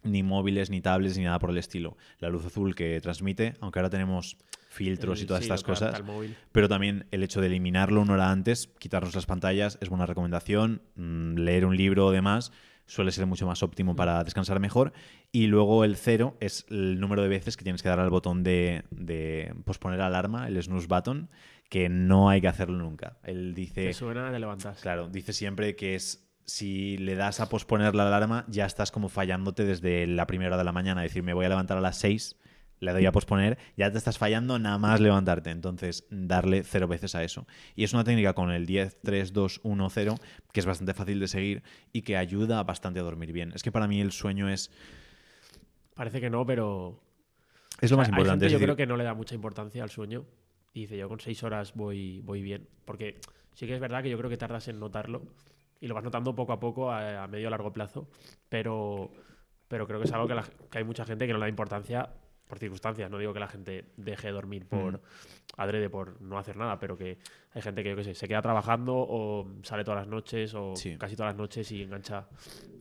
ni 0.03 0.23
móviles, 0.23 0.69
ni 0.69 0.81
tablets, 0.81 1.17
ni 1.17 1.23
nada 1.23 1.39
por 1.39 1.49
el 1.49 1.57
estilo. 1.57 1.97
La 2.19 2.29
luz 2.29 2.45
azul 2.45 2.75
que 2.75 2.99
transmite, 3.01 3.55
aunque 3.59 3.79
ahora 3.79 3.89
tenemos 3.89 4.37
filtros 4.69 5.21
y 5.21 5.25
todas 5.25 5.43
sí, 5.43 5.45
estas 5.45 5.63
cosas, 5.63 6.01
pero 6.51 6.69
también 6.69 7.05
el 7.11 7.23
hecho 7.23 7.41
de 7.41 7.47
eliminarlo 7.47 8.01
una 8.01 8.13
hora 8.13 8.31
antes, 8.31 8.69
quitarnos 8.79 9.13
las 9.13 9.25
pantallas, 9.25 9.77
es 9.81 9.89
buena 9.89 10.05
recomendación. 10.05 10.81
Mm, 10.95 11.35
Leer 11.35 11.65
un 11.65 11.75
libro 11.75 12.07
o 12.07 12.11
demás 12.11 12.51
suele 12.85 13.11
ser 13.11 13.25
mucho 13.25 13.45
más 13.45 13.63
óptimo 13.63 13.95
para 13.95 14.23
descansar 14.23 14.59
mejor. 14.59 14.91
Y 15.31 15.47
luego 15.47 15.85
el 15.85 15.95
cero 15.95 16.35
es 16.41 16.65
el 16.69 16.99
número 16.99 17.21
de 17.21 17.29
veces 17.29 17.55
que 17.55 17.63
tienes 17.63 17.81
que 17.81 17.89
dar 17.89 17.99
al 17.99 18.09
botón 18.09 18.43
de, 18.43 18.83
de 18.91 19.53
posponer 19.63 20.01
alarma, 20.01 20.47
el 20.47 20.61
snooze 20.61 20.87
button, 20.87 21.29
que 21.69 21.87
no 21.87 22.29
hay 22.29 22.41
que 22.41 22.49
hacerlo 22.49 22.77
nunca. 22.77 23.17
Él 23.23 23.53
dice... 23.53 23.87
Te 23.87 23.93
suena, 23.93 24.29
te 24.31 24.39
levantas. 24.39 24.81
Claro, 24.81 25.07
dice 25.07 25.31
siempre 25.31 25.75
que 25.77 25.95
es 25.95 26.30
si 26.51 26.97
le 26.97 27.15
das 27.15 27.39
a 27.39 27.49
posponer 27.49 27.95
la 27.95 28.07
alarma, 28.07 28.45
ya 28.49 28.65
estás 28.65 28.91
como 28.91 29.09
fallándote 29.09 29.63
desde 29.63 30.05
la 30.05 30.27
primera 30.27 30.49
hora 30.49 30.57
de 30.57 30.63
la 30.63 30.71
mañana. 30.71 31.05
Es 31.05 31.11
decir, 31.11 31.23
me 31.23 31.33
voy 31.33 31.45
a 31.45 31.49
levantar 31.49 31.77
a 31.77 31.81
las 31.81 31.97
6, 31.97 32.35
le 32.79 32.91
doy 32.91 33.05
a 33.05 33.11
posponer, 33.11 33.57
ya 33.77 33.91
te 33.91 33.97
estás 33.97 34.17
fallando 34.17 34.59
nada 34.59 34.77
más 34.77 34.99
levantarte. 34.99 35.49
Entonces, 35.49 36.05
darle 36.09 36.63
cero 36.63 36.87
veces 36.87 37.15
a 37.15 37.23
eso. 37.23 37.47
Y 37.75 37.83
es 37.83 37.93
una 37.93 38.03
técnica 38.03 38.33
con 38.33 38.51
el 38.51 38.65
10, 38.65 39.01
3, 39.01 39.33
2, 39.33 39.61
1, 39.63 39.89
0, 39.89 40.15
que 40.51 40.59
es 40.59 40.65
bastante 40.65 40.93
fácil 40.93 41.19
de 41.19 41.27
seguir 41.27 41.63
y 41.93 42.01
que 42.01 42.17
ayuda 42.17 42.63
bastante 42.63 42.99
a 42.99 43.03
dormir 43.03 43.31
bien. 43.31 43.53
Es 43.55 43.63
que 43.63 43.71
para 43.71 43.87
mí 43.87 44.01
el 44.01 44.11
sueño 44.11 44.49
es, 44.49 44.71
Parece 45.95 46.19
que 46.19 46.29
no, 46.29 46.45
pero 46.45 46.99
es 47.79 47.91
lo 47.91 47.97
más 47.97 48.07
Hay 48.07 48.11
importante. 48.11 48.45
gente, 48.45 48.45
es 48.47 48.51
yo 48.53 48.59
creo 48.59 48.75
que 48.75 48.87
no 48.87 48.97
le 48.97 49.03
da 49.03 49.13
mucha 49.13 49.35
importancia 49.35 49.83
al 49.83 49.89
sueño. 49.89 50.25
Y 50.73 50.81
dice, 50.81 50.97
yo 50.97 51.07
con 51.07 51.19
seis 51.19 51.43
horas 51.43 51.73
voy, 51.75 52.21
voy 52.21 52.41
bien. 52.41 52.67
Porque 52.85 53.19
sí 53.53 53.67
que 53.67 53.75
es 53.75 53.79
verdad 53.79 54.01
que 54.03 54.09
yo 54.09 54.17
creo 54.17 54.29
que 54.29 54.37
tardas 54.37 54.67
en 54.67 54.79
notarlo. 54.79 55.21
Y 55.81 55.87
lo 55.87 55.95
vas 55.95 56.03
notando 56.03 56.33
poco 56.33 56.53
a 56.53 56.59
poco, 56.59 56.89
a, 56.91 57.23
a 57.23 57.27
medio 57.27 57.47
o 57.47 57.51
largo 57.51 57.73
plazo. 57.73 58.07
Pero, 58.47 59.11
pero 59.67 59.85
creo 59.87 59.99
que 59.99 60.05
es 60.05 60.13
algo 60.13 60.27
que, 60.27 60.35
la- 60.35 60.45
que 60.69 60.77
hay 60.77 60.83
mucha 60.85 61.03
gente 61.05 61.27
que 61.27 61.33
no 61.33 61.39
le 61.39 61.45
da 61.45 61.49
importancia 61.49 62.07
por 62.47 62.59
circunstancias. 62.59 63.09
No 63.09 63.17
digo 63.17 63.33
que 63.33 63.39
la 63.39 63.47
gente 63.47 63.85
deje 63.97 64.27
de 64.27 64.33
dormir 64.33 64.67
por 64.67 64.93
Mm. 64.93 65.01
adrede, 65.57 65.89
por 65.89 66.21
no 66.21 66.37
hacer 66.37 66.55
nada, 66.55 66.77
pero 66.79 66.97
que 66.97 67.17
hay 67.53 67.61
gente 67.61 67.81
que, 67.83 67.89
yo 67.89 67.95
qué 67.95 68.03
sé, 68.03 68.13
se 68.15 68.27
queda 68.27 68.41
trabajando 68.41 68.93
o 68.95 69.47
sale 69.63 69.83
todas 69.83 70.01
las 70.01 70.07
noches 70.07 70.53
o 70.53 70.75
Sí. 70.75 70.97
casi 70.97 71.15
todas 71.15 71.31
las 71.33 71.37
noches 71.37 71.71
y 71.71 71.81
engancha. 71.83 72.27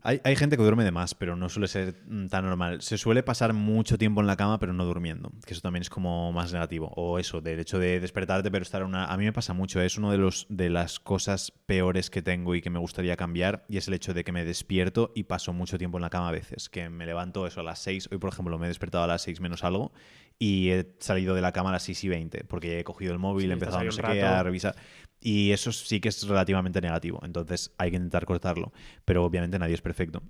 Hay, 0.02 0.20
hay 0.24 0.36
gente 0.36 0.56
que 0.56 0.62
duerme 0.62 0.84
de 0.84 0.90
más, 0.90 1.14
pero 1.14 1.36
no 1.36 1.48
suele 1.48 1.68
ser 1.68 1.94
mm, 2.06 2.28
tan 2.28 2.44
normal. 2.44 2.82
Se 2.82 2.96
suele 2.98 3.22
pasar 3.22 3.52
mucho 3.52 3.98
tiempo 3.98 4.20
en 4.20 4.26
la 4.26 4.36
cama, 4.36 4.58
pero 4.58 4.72
no 4.72 4.84
durmiendo, 4.84 5.32
que 5.46 5.52
eso 5.52 5.60
también 5.60 5.82
es 5.82 5.90
como 5.90 6.32
más 6.32 6.52
negativo. 6.52 6.92
O 6.96 7.18
eso, 7.18 7.40
del 7.40 7.60
hecho 7.60 7.78
de 7.78 8.00
despertarte, 8.00 8.50
pero 8.50 8.62
estar 8.62 8.82
una... 8.82 9.06
A 9.06 9.16
mí 9.16 9.24
me 9.24 9.32
pasa 9.32 9.52
mucho, 9.52 9.80
es 9.80 9.98
uno 9.98 10.10
de, 10.10 10.18
los, 10.18 10.46
de 10.48 10.70
las 10.70 11.00
cosas 11.00 11.52
peores 11.66 12.10
que 12.10 12.22
tengo 12.22 12.54
y 12.54 12.62
que 12.62 12.70
me 12.70 12.78
gustaría 12.78 13.16
cambiar, 13.16 13.64
y 13.68 13.76
es 13.76 13.88
el 13.88 13.94
hecho 13.94 14.14
de 14.14 14.24
que 14.24 14.32
me 14.32 14.44
despierto 14.44 15.12
y 15.14 15.24
paso 15.24 15.52
mucho 15.52 15.78
tiempo 15.78 15.98
en 15.98 16.02
la 16.02 16.10
cama 16.10 16.28
a 16.28 16.32
veces, 16.32 16.68
que 16.68 16.88
me 16.88 17.06
levanto 17.06 17.46
eso 17.46 17.60
a 17.60 17.64
las 17.64 17.78
6, 17.80 18.08
hoy 18.12 18.18
por 18.18 18.32
ejemplo 18.32 18.58
me 18.58 18.66
he 18.66 18.68
despertado 18.68 19.04
a 19.04 19.06
las 19.06 19.22
6 19.22 19.40
menos 19.40 19.64
algo, 19.64 19.92
y 20.40 20.70
he 20.70 20.96
salido 21.00 21.34
de 21.34 21.42
la 21.42 21.52
cama 21.52 21.68
a 21.68 21.72
las 21.72 21.82
6 21.82 22.02
y 22.04 22.08
20, 22.08 22.44
porque 22.44 22.80
he 22.80 22.84
cogido 22.84 23.12
el 23.12 23.18
móvil, 23.18 23.44
Sí, 23.44 23.50
he 23.50 23.52
empezado 23.52 23.84
no 23.84 23.92
sé 23.92 24.02
qué, 24.02 24.22
a 24.22 24.42
revisar... 24.42 24.74
Y 25.22 25.52
eso 25.52 25.70
sí 25.70 26.00
que 26.00 26.08
es 26.08 26.26
relativamente 26.26 26.80
negativo, 26.80 27.20
entonces 27.22 27.74
hay 27.76 27.90
que 27.90 27.98
intentar 27.98 28.24
cortarlo, 28.24 28.72
pero 29.04 29.22
obviamente 29.22 29.58
nadie 29.58 29.74
es 29.74 29.82
perfecto. 29.82 30.22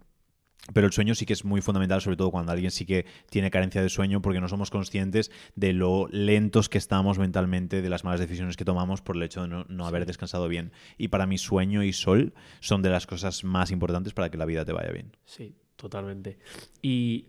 Pero 0.74 0.88
el 0.88 0.92
sueño 0.92 1.14
sí 1.14 1.26
que 1.26 1.32
es 1.32 1.44
muy 1.44 1.60
fundamental, 1.62 2.00
sobre 2.00 2.16
todo 2.16 2.32
cuando 2.32 2.50
alguien 2.50 2.72
sí 2.72 2.84
que 2.84 3.06
tiene 3.30 3.52
carencia 3.52 3.82
de 3.82 3.88
sueño, 3.88 4.20
porque 4.20 4.40
no 4.40 4.48
somos 4.48 4.68
conscientes 4.68 5.30
de 5.54 5.72
lo 5.72 6.08
lentos 6.08 6.68
que 6.68 6.78
estamos 6.78 7.20
mentalmente, 7.20 7.80
de 7.80 7.88
las 7.88 8.02
malas 8.02 8.18
decisiones 8.18 8.56
que 8.56 8.64
tomamos 8.64 9.02
por 9.02 9.14
el 9.14 9.22
hecho 9.22 9.42
de 9.42 9.48
no, 9.48 9.64
no 9.68 9.86
haber 9.86 10.06
descansado 10.06 10.48
bien. 10.48 10.72
Y 10.98 11.08
para 11.08 11.26
mí 11.26 11.38
sueño 11.38 11.84
y 11.84 11.92
sol 11.92 12.34
son 12.58 12.82
de 12.82 12.90
las 12.90 13.06
cosas 13.06 13.44
más 13.44 13.70
importantes 13.70 14.12
para 14.12 14.28
que 14.28 14.38
la 14.38 14.44
vida 14.44 14.64
te 14.64 14.72
vaya 14.72 14.90
bien. 14.90 15.16
Sí, 15.24 15.54
totalmente. 15.80 16.38
Y 16.82 17.26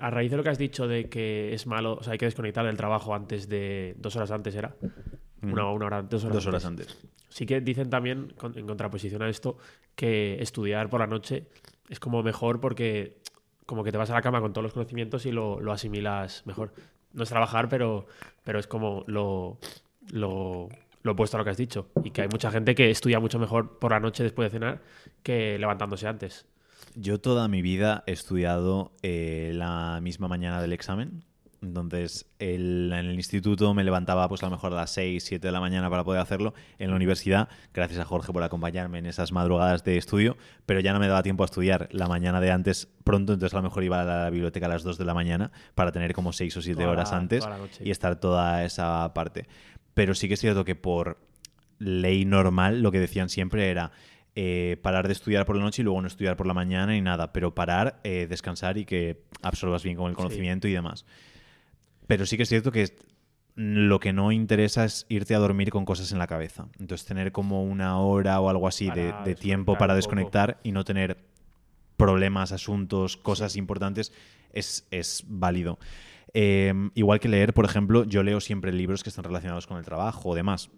a 0.00 0.10
raíz 0.10 0.30
de 0.30 0.36
lo 0.36 0.42
que 0.42 0.50
has 0.50 0.58
dicho 0.58 0.86
de 0.86 1.08
que 1.08 1.52
es 1.52 1.66
malo, 1.66 1.94
o 1.94 2.02
sea, 2.02 2.12
hay 2.12 2.18
que 2.18 2.26
desconectar 2.26 2.64
del 2.64 2.76
trabajo 2.76 3.14
antes 3.14 3.48
de. 3.48 3.94
Dos 3.98 4.16
horas 4.16 4.30
antes 4.30 4.54
era. 4.54 4.74
Una, 5.42 5.70
una 5.70 5.86
hora, 5.86 6.02
dos 6.02 6.24
horas, 6.24 6.34
Dos 6.36 6.46
horas 6.46 6.64
antes. 6.64 6.88
antes. 6.88 7.06
Sí 7.28 7.44
que 7.46 7.60
dicen 7.60 7.90
también, 7.90 8.32
en 8.54 8.66
contraposición 8.66 9.22
a 9.22 9.28
esto, 9.28 9.58
que 9.94 10.40
estudiar 10.40 10.88
por 10.88 11.00
la 11.00 11.06
noche 11.06 11.46
es 11.88 12.00
como 12.00 12.22
mejor 12.22 12.60
porque 12.60 13.18
como 13.66 13.84
que 13.84 13.92
te 13.92 13.98
vas 13.98 14.10
a 14.10 14.14
la 14.14 14.22
cama 14.22 14.40
con 14.40 14.52
todos 14.52 14.62
los 14.62 14.72
conocimientos 14.72 15.26
y 15.26 15.32
lo, 15.32 15.60
lo 15.60 15.72
asimilas 15.72 16.46
mejor. 16.46 16.72
No 17.12 17.22
es 17.24 17.28
trabajar, 17.28 17.68
pero, 17.68 18.06
pero 18.44 18.58
es 18.58 18.66
como 18.66 19.04
lo, 19.06 19.58
lo, 20.10 20.68
lo 21.02 21.12
opuesto 21.12 21.36
a 21.36 21.38
lo 21.38 21.44
que 21.44 21.50
has 21.50 21.56
dicho. 21.56 21.88
Y 22.04 22.10
que 22.10 22.22
hay 22.22 22.28
mucha 22.28 22.50
gente 22.50 22.74
que 22.74 22.90
estudia 22.90 23.20
mucho 23.20 23.38
mejor 23.38 23.78
por 23.78 23.92
la 23.92 24.00
noche 24.00 24.22
después 24.22 24.50
de 24.50 24.58
cenar 24.58 24.82
que 25.22 25.58
levantándose 25.58 26.06
antes. 26.08 26.46
Yo 26.94 27.20
toda 27.20 27.46
mi 27.48 27.62
vida 27.62 28.02
he 28.06 28.12
estudiado 28.12 28.92
eh, 29.02 29.52
la 29.54 29.98
misma 30.02 30.28
mañana 30.28 30.60
del 30.62 30.72
examen. 30.72 31.24
Entonces, 31.62 32.26
el- 32.38 32.92
en 32.92 33.06
el 33.06 33.14
instituto 33.14 33.72
me 33.74 33.82
levantaba 33.82 34.28
pues 34.28 34.42
a 34.42 34.46
lo 34.46 34.50
mejor 34.52 34.72
a 34.72 34.76
las 34.76 34.90
6, 34.90 35.24
7 35.24 35.48
de 35.48 35.52
la 35.52 35.58
mañana 35.60 35.88
para 35.90 36.04
poder 36.04 36.20
hacerlo. 36.20 36.54
En 36.78 36.90
la 36.90 36.96
universidad, 36.96 37.48
gracias 37.74 37.98
a 37.98 38.04
Jorge 38.04 38.32
por 38.32 38.42
acompañarme 38.42 38.98
en 38.98 39.06
esas 39.06 39.32
madrugadas 39.32 39.82
de 39.82 39.96
estudio, 39.96 40.36
pero 40.66 40.80
ya 40.80 40.92
no 40.92 41.00
me 41.00 41.08
daba 41.08 41.22
tiempo 41.22 41.42
a 41.44 41.46
estudiar 41.46 41.88
la 41.92 42.08
mañana 42.08 42.40
de 42.40 42.50
antes 42.52 42.88
pronto, 43.04 43.32
entonces 43.32 43.54
a 43.54 43.58
lo 43.58 43.62
mejor 43.64 43.84
iba 43.84 44.00
a 44.02 44.04
la 44.04 44.30
biblioteca 44.30 44.66
a 44.66 44.68
las 44.68 44.82
2 44.84 44.98
de 44.98 45.04
la 45.06 45.14
mañana 45.14 45.50
para 45.74 45.92
tener 45.92 46.12
como 46.12 46.32
6 46.32 46.56
o 46.58 46.62
7 46.62 46.76
Toda 46.82 46.92
horas 46.92 47.12
antes 47.12 47.42
y 47.86 47.90
estar 47.90 48.16
toda 48.20 48.64
esa 48.64 49.12
parte. 49.14 49.48
Pero 49.94 50.14
sí 50.14 50.28
que 50.28 50.34
es 50.34 50.40
cierto 50.40 50.64
que 50.64 50.76
por 50.76 51.18
ley 51.78 52.24
normal 52.26 52.82
lo 52.82 52.92
que 52.92 53.00
decían 53.00 53.28
siempre 53.28 53.70
era 53.70 53.90
eh, 54.38 54.76
parar 54.82 55.06
de 55.06 55.14
estudiar 55.14 55.46
por 55.46 55.56
la 55.56 55.62
noche 55.62 55.80
y 55.80 55.84
luego 55.84 56.00
no 56.02 56.06
estudiar 56.06 56.36
por 56.36 56.46
la 56.46 56.52
mañana 56.52 56.92
ni 56.92 57.00
nada, 57.00 57.32
pero 57.32 57.54
parar, 57.54 58.00
eh, 58.04 58.26
descansar 58.28 58.76
y 58.76 58.84
que 58.84 59.22
absorbas 59.42 59.82
bien 59.82 59.96
con 59.96 60.06
el 60.08 60.12
Sí. 60.12 60.16
conocimiento 60.16 60.68
y 60.68 60.72
demás. 60.72 61.06
Pero 62.06 62.26
sí 62.26 62.36
que 62.36 62.42
es 62.42 62.48
cierto 62.50 62.70
que 62.70 62.94
lo 63.54 63.98
que 63.98 64.12
no 64.12 64.32
interesa 64.32 64.84
es 64.84 65.06
irte 65.08 65.34
a 65.34 65.38
dormir 65.38 65.70
con 65.70 65.86
cosas 65.86 66.12
en 66.12 66.18
la 66.18 66.26
cabeza. 66.26 66.68
Entonces 66.78 67.06
tener 67.06 67.32
como 67.32 67.64
una 67.64 67.98
hora 67.98 68.38
o 68.40 68.50
algo 68.50 68.68
así 68.68 68.90
de, 68.90 69.10
Para 69.10 69.24
de 69.24 69.34
tiempo 69.34 69.78
para 69.78 69.94
desconectar 69.94 70.60
y 70.62 70.72
no 70.72 70.84
tener 70.84 71.16
problemas, 71.96 72.52
asuntos, 72.52 73.16
cosas 73.16 73.56
importantes 73.56 74.12
es, 74.52 74.86
es 74.90 75.24
válido. 75.26 75.78
Eh, 76.34 76.74
igual 76.94 77.20
que 77.20 77.28
leer, 77.30 77.54
por 77.54 77.64
ejemplo, 77.64 78.04
yo 78.04 78.22
leo 78.22 78.40
siempre 78.42 78.70
libros 78.70 79.02
que 79.02 79.08
están 79.08 79.24
relacionados 79.24 79.66
con 79.66 79.78
el 79.78 79.84
trabajo 79.86 80.28
o 80.28 80.34
demás. 80.34 80.68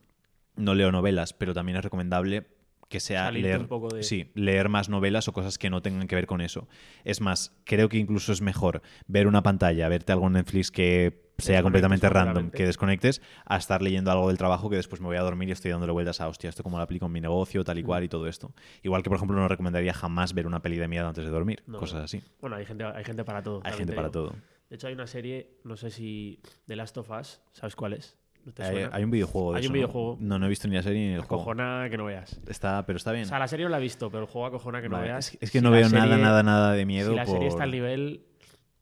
No 0.55 0.77
leo 0.77 0.93
novelas, 0.93 1.33
pero 1.33 1.55
también 1.55 1.79
es 1.79 1.83
recomendable 1.83 2.47
que 2.89 3.01
sea 3.01 3.31
leer, 3.31 3.61
un 3.61 3.67
poco 3.69 3.89
de- 3.95 4.03
sí, 4.03 4.31
leer 4.35 4.69
más 4.69 4.89
novelas 4.89 5.29
o 5.29 5.33
cosas 5.33 5.59
que 5.59 5.71
no 5.71 5.83
tengan 5.83 6.07
que 6.09 6.15
ver 6.15 6.27
con 6.27 6.41
eso. 6.41 6.69
Es 7.05 7.21
más, 7.21 7.53
creo 7.65 7.89
que 7.89 7.99
incluso 7.99 8.33
es 8.33 8.41
mejor 8.41 8.83
ver 9.07 9.27
una 9.27 9.43
pantalla, 9.43 9.89
verte 9.89 10.13
algo 10.13 10.27
en 10.29 10.35
Netflix 10.35 10.71
que 10.71 11.29
sea 11.39 11.63
completamente 11.63 12.09
random, 12.09 12.51
que 12.51 12.67
desconectes, 12.67 13.23
a 13.45 13.59
estar 13.59 13.81
leyendo 13.81 14.11
algo 14.11 14.27
del 14.29 14.39
trabajo 14.39 14.69
que 14.71 14.77
después 14.77 15.01
me 15.01 15.07
voy 15.07 15.19
a 15.19 15.21
dormir 15.23 15.49
y 15.49 15.53
estoy 15.53 15.71
dándole 15.71 15.93
vueltas 15.93 16.21
a, 16.21 16.27
hostia, 16.27 16.51
esto 16.51 16.65
cómo 16.65 16.79
lo 16.79 16.83
aplico 16.83 17.07
en 17.07 17.13
mi 17.13 17.21
negocio, 17.21 17.63
tal 17.63 17.79
y 17.79 17.83
cual 17.85 18.03
y 18.03 18.09
todo 18.09 18.27
esto. 18.27 18.53
Igual 18.83 19.03
que, 19.05 19.11
por 19.11 19.17
ejemplo, 19.19 19.37
no 19.37 19.47
recomendaría 19.47 19.95
jamás 19.95 20.35
ver 20.35 20.47
una 20.49 20.63
peli 20.63 20.79
de 20.79 20.89
miedo 20.89 21.07
antes 21.07 21.25
de 21.25 21.31
dormir, 21.31 21.63
No, 21.67 21.79
cosas 21.79 22.03
así. 22.03 22.23
Bueno, 22.41 22.57
hay 22.57 22.67
gente, 22.67 22.83
hay 22.85 23.05
gente 23.05 23.23
para 23.25 23.43
todo. 23.43 23.61
Hay 23.65 23.73
gente 23.73 23.93
te 23.93 23.97
para 23.97 24.09
digo. 24.09 24.31
todo. 24.31 24.37
De 24.69 24.75
hecho, 24.77 24.89
hay 24.89 24.95
una 24.95 25.07
serie, 25.07 25.59
no 25.63 25.77
sé 25.77 25.91
si 25.91 26.41
The 26.67 26.75
Last 26.75 26.97
of 26.99 27.09
Us, 27.11 27.41
¿sabes 27.53 27.77
cuál 27.77 27.93
es? 27.93 28.17
¿No 28.49 28.55
te 28.55 28.63
Hay, 28.63 28.71
suena? 28.73 28.91
hay 28.93 29.05
un 29.05 29.11
videojuego 29.11 29.53
de 29.53 29.59
Hay 29.59 29.65
eso, 29.65 29.69
un 29.71 29.75
videojuego. 29.75 30.17
¿no? 30.21 30.39
No, 30.39 30.47
he 30.47 30.49
visto 30.49 30.69
ni 30.69 30.75
la 30.77 30.83
serie 30.83 31.07
ni 31.09 31.15
el 31.17 31.21
juego. 31.21 31.35
Acojona 31.43 31.87
que 31.91 31.99
no 31.99 32.07
veas. 32.07 32.41
Está, 32.49 32.87
pero 32.87 32.97
está 32.97 33.13
bien. 33.13 33.25
O 33.27 33.29
sea, 33.29 33.39
la 33.39 33.47
serie 33.47 33.65
no 33.67 33.71
la 33.71 33.77
he 33.77 33.83
visto, 33.83 34.11
pero 34.11 34.23
el 34.23 34.29
juego 34.31 34.47
acojona 34.47 34.81
que 34.81 34.89
no 34.89 34.97
Vale, 34.97 35.09
veas. 35.09 35.35
es, 35.35 35.39
que 35.39 35.47
Si 35.47 35.61
no 35.61 35.71
veo 35.71 35.87
nada, 35.91 36.07
serie- 36.07 36.23
nada, 36.23 36.43
nada 36.43 36.73
de 36.73 36.87
miedo. 36.87 37.11
Si 37.11 37.17
la 37.17 37.27
serie 37.27 37.49
está 37.49 37.65
al 37.65 37.71
nivel, 37.73 38.23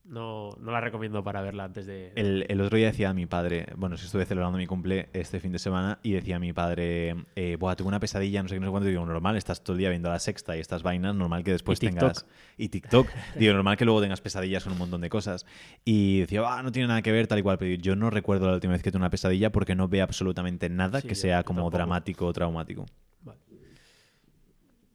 no, 0.09 0.51
no 0.61 0.71
la 0.71 0.81
recomiendo 0.81 1.25
para 1.25 1.41
verla 1.43 1.65
antes 1.65 1.85
de. 1.87 2.13
El, 2.15 2.47
el 2.49 2.61
otro 2.61 2.77
día 2.77 2.87
decía 2.87 3.11
a 3.11 3.15
mi 3.15 3.27
padre, 3.27 3.67
bueno, 3.77 3.97
si 3.97 4.07
estuve 4.07 4.25
celebrando 4.25 4.57
mi 4.59 4.67
cumple 4.67 5.09
este 5.13 5.41
fin 5.41 5.53
de 5.53 5.59
semana 5.59 5.99
y 6.03 6.13
decía 6.13 6.37
a 6.37 6.39
mi 6.39 6.53
padre, 6.53 7.17
eh, 7.35 7.57
Buah, 7.59 7.75
tuve 7.77 7.89
una 7.89 7.99
pesadilla, 8.01 8.43
no 8.43 8.49
sé 8.49 8.55
qué, 8.55 8.61
no 8.61 8.67
sé 8.67 8.71
cuánto. 8.71 8.89
Digo, 8.89 9.05
normal, 9.05 9.37
estás 9.37 9.63
todo 9.63 9.75
el 9.75 9.79
día 9.79 9.91
viendo 9.91 10.09
la 10.09 10.19
sexta 10.19 10.57
y 10.57 10.61
estas 10.61 10.83
vainas, 10.83 11.15
normal 11.15 11.43
que 11.43 11.51
después 11.53 11.83
Y 11.83 11.87
tengas. 11.87 12.25
Y 12.57 12.69
TikTok. 12.69 13.09
Digo, 13.37 13.53
normal 13.55 13.77
que 13.77 13.85
luego 13.85 14.01
tengas 14.01 14.21
pesadillas 14.21 14.65
con 14.65 14.73
un 14.75 14.79
montón 14.79 15.01
de 15.01 15.09
cosas. 15.09 15.45
Y 15.85 16.21
decía, 16.21 16.43
ah, 16.47 16.63
no 16.63 16.71
tiene 16.73 16.89
nada 16.89 17.03
que 17.03 17.11
ver, 17.13 17.27
tal 17.27 17.39
y 17.41 17.43
cual. 17.43 17.59
Pero 17.59 17.75
yo 17.75 17.97
no 17.97 18.09
recuerdo 18.11 18.47
la 18.47 18.55
última 18.55 18.75
vez 18.75 18.83
que 18.83 18.91
tuve 18.93 19.01
una 19.01 19.11
pesadilla 19.11 19.51
porque 19.51 19.75
no 19.75 19.89
veo 19.89 20.05
absolutamente 20.05 20.69
nada 20.69 21.01
Sí, 21.01 21.09
que 21.09 21.15
sea 21.15 21.43
como 21.43 21.61
tampoco. 21.63 21.77
dramático 21.79 22.27
o 22.27 22.33
traumático. 22.33 22.87
Vale. 23.23 23.41